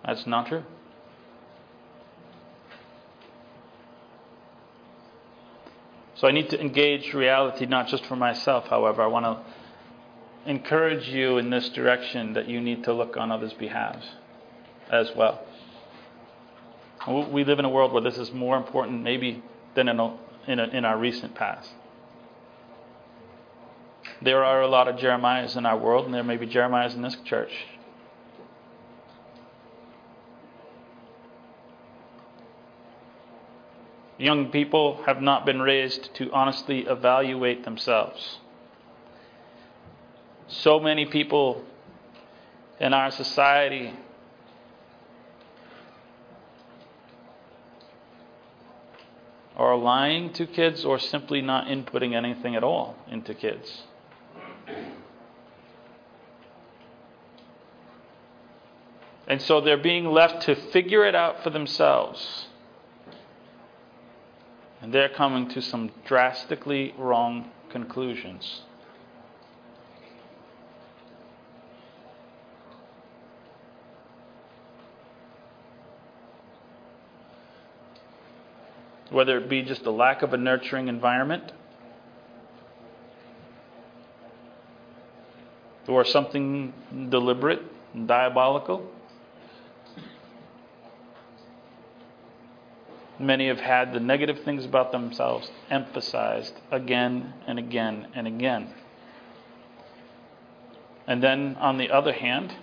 That's 0.04 0.26
not 0.26 0.48
true. 0.48 0.64
So 6.20 6.28
I 6.28 6.32
need 6.32 6.50
to 6.50 6.60
engage 6.60 7.14
reality 7.14 7.64
not 7.64 7.88
just 7.88 8.04
for 8.04 8.14
myself, 8.14 8.66
however. 8.68 9.00
I 9.00 9.06
want 9.06 9.24
to 9.24 10.50
encourage 10.50 11.08
you 11.08 11.38
in 11.38 11.48
this 11.48 11.70
direction 11.70 12.34
that 12.34 12.46
you 12.46 12.60
need 12.60 12.84
to 12.84 12.92
look 12.92 13.16
on 13.16 13.32
others' 13.32 13.54
behalves 13.54 14.06
as 14.90 15.10
well. 15.16 15.42
We 17.08 17.44
live 17.44 17.58
in 17.58 17.64
a 17.64 17.70
world 17.70 17.94
where 17.94 18.02
this 18.02 18.18
is 18.18 18.32
more 18.32 18.58
important, 18.58 19.02
maybe, 19.02 19.42
than 19.74 19.88
in, 19.88 19.98
a, 19.98 20.18
in, 20.46 20.58
a, 20.58 20.64
in 20.64 20.84
our 20.84 20.98
recent 20.98 21.34
past. 21.34 21.70
There 24.20 24.44
are 24.44 24.60
a 24.60 24.68
lot 24.68 24.88
of 24.88 24.96
Jeremiahs 24.96 25.56
in 25.56 25.64
our 25.64 25.78
world, 25.78 26.04
and 26.04 26.12
there 26.12 26.22
may 26.22 26.36
be 26.36 26.46
Jeremiahs 26.46 26.94
in 26.94 27.00
this 27.00 27.16
church. 27.24 27.52
Young 34.20 34.50
people 34.50 35.02
have 35.06 35.22
not 35.22 35.46
been 35.46 35.62
raised 35.62 36.14
to 36.16 36.30
honestly 36.30 36.80
evaluate 36.80 37.64
themselves. 37.64 38.36
So 40.46 40.78
many 40.78 41.06
people 41.06 41.64
in 42.78 42.92
our 42.92 43.10
society 43.10 43.94
are 49.56 49.74
lying 49.74 50.34
to 50.34 50.46
kids 50.46 50.84
or 50.84 50.98
simply 50.98 51.40
not 51.40 51.68
inputting 51.68 52.14
anything 52.14 52.54
at 52.54 52.62
all 52.62 52.96
into 53.10 53.32
kids. 53.32 53.84
And 59.26 59.40
so 59.40 59.62
they're 59.62 59.78
being 59.78 60.04
left 60.04 60.42
to 60.42 60.54
figure 60.72 61.06
it 61.06 61.14
out 61.14 61.42
for 61.42 61.48
themselves. 61.48 62.48
And 64.82 64.94
they're 64.94 65.10
coming 65.10 65.48
to 65.50 65.60
some 65.60 65.90
drastically 66.04 66.94
wrong 66.96 67.50
conclusions. 67.70 68.62
Whether 79.10 79.38
it 79.38 79.48
be 79.48 79.62
just 79.62 79.84
a 79.86 79.90
lack 79.90 80.22
of 80.22 80.32
a 80.32 80.36
nurturing 80.36 80.88
environment 80.88 81.52
or 85.88 86.04
something 86.04 86.72
deliberate 87.10 87.60
and 87.92 88.06
diabolical. 88.06 88.88
Many 93.20 93.48
have 93.48 93.60
had 93.60 93.92
the 93.92 94.00
negative 94.00 94.44
things 94.44 94.64
about 94.64 94.92
themselves 94.92 95.50
emphasized 95.68 96.54
again 96.70 97.34
and 97.46 97.58
again 97.58 98.08
and 98.14 98.26
again. 98.26 98.72
And 101.06 101.22
then, 101.22 101.56
on 101.60 101.76
the 101.76 101.90
other 101.90 102.14
hand, 102.14 102.54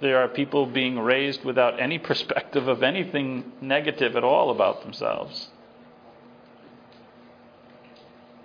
there 0.00 0.16
are 0.22 0.28
people 0.28 0.64
being 0.64 0.98
raised 0.98 1.44
without 1.44 1.78
any 1.78 1.98
perspective 1.98 2.68
of 2.68 2.82
anything 2.82 3.52
negative 3.60 4.16
at 4.16 4.24
all 4.24 4.50
about 4.50 4.80
themselves. 4.80 5.48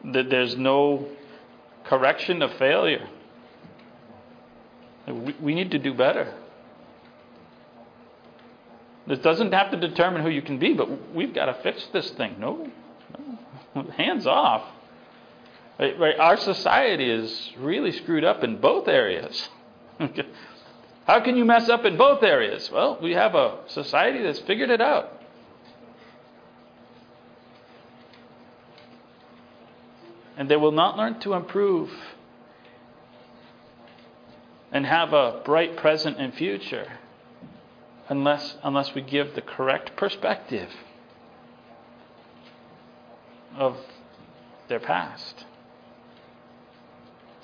That 0.03 0.29
there's 0.29 0.57
no 0.57 1.07
correction 1.85 2.41
of 2.41 2.51
failure. 2.55 3.07
We 5.39 5.55
need 5.55 5.71
to 5.71 5.79
do 5.79 5.93
better. 5.93 6.33
This 9.07 9.19
doesn't 9.19 9.53
have 9.53 9.71
to 9.71 9.77
determine 9.77 10.23
who 10.23 10.29
you 10.29 10.41
can 10.41 10.57
be, 10.57 10.73
but 10.73 11.13
we've 11.13 11.33
got 11.33 11.45
to 11.45 11.53
fix 11.61 11.85
this 11.93 12.09
thing. 12.11 12.37
No, 12.39 12.69
no. 13.75 13.83
hands 13.97 14.25
off. 14.25 14.63
Right, 15.79 15.99
right, 15.99 16.17
Our 16.17 16.37
society 16.37 17.09
is 17.09 17.51
really 17.59 17.91
screwed 17.91 18.23
up 18.23 18.43
in 18.43 18.57
both 18.57 18.87
areas. 18.87 19.49
How 21.05 21.19
can 21.19 21.35
you 21.35 21.45
mess 21.45 21.69
up 21.69 21.85
in 21.85 21.97
both 21.97 22.23
areas? 22.23 22.71
Well, 22.71 22.97
we 23.01 23.11
have 23.11 23.35
a 23.35 23.59
society 23.67 24.23
that's 24.23 24.39
figured 24.39 24.69
it 24.69 24.81
out. 24.81 25.11
And 30.37 30.49
they 30.49 30.55
will 30.55 30.71
not 30.71 30.97
learn 30.97 31.19
to 31.21 31.33
improve 31.33 31.91
and 34.71 34.85
have 34.85 35.13
a 35.13 35.41
bright 35.45 35.77
present 35.77 36.17
and 36.17 36.33
future 36.33 36.87
unless, 38.09 38.57
unless 38.63 38.93
we 38.93 39.01
give 39.01 39.35
the 39.35 39.41
correct 39.41 39.95
perspective 39.95 40.69
of 43.55 43.77
their 44.67 44.79
past. 44.79 45.45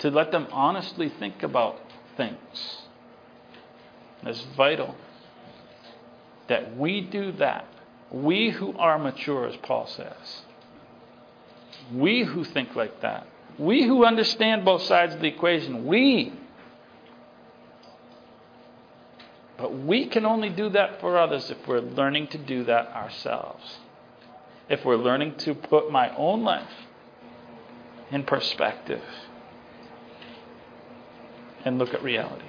To 0.00 0.10
let 0.10 0.32
them 0.32 0.48
honestly 0.50 1.08
think 1.08 1.42
about 1.42 1.78
things. 2.16 2.82
It's 4.24 4.44
vital 4.56 4.96
that 6.48 6.76
we 6.76 7.00
do 7.00 7.32
that. 7.32 7.66
We 8.10 8.50
who 8.50 8.76
are 8.76 8.98
mature, 8.98 9.46
as 9.46 9.56
Paul 9.56 9.86
says. 9.86 10.42
We 11.92 12.24
who 12.24 12.44
think 12.44 12.76
like 12.76 13.00
that. 13.00 13.26
We 13.58 13.84
who 13.84 14.04
understand 14.04 14.64
both 14.64 14.82
sides 14.82 15.14
of 15.14 15.20
the 15.20 15.28
equation. 15.28 15.86
We 15.86 16.32
But 19.62 19.78
we 19.78 20.06
can 20.06 20.26
only 20.26 20.48
do 20.48 20.70
that 20.70 21.00
for 21.00 21.16
others 21.16 21.48
if 21.48 21.68
we're 21.68 21.78
learning 21.78 22.26
to 22.28 22.38
do 22.38 22.64
that 22.64 22.88
ourselves. 22.88 23.78
If 24.68 24.84
we're 24.84 24.96
learning 24.96 25.36
to 25.36 25.54
put 25.54 25.88
my 25.88 26.12
own 26.16 26.42
life 26.42 26.72
in 28.10 28.24
perspective 28.24 29.04
and 31.64 31.78
look 31.78 31.94
at 31.94 32.02
reality. 32.02 32.44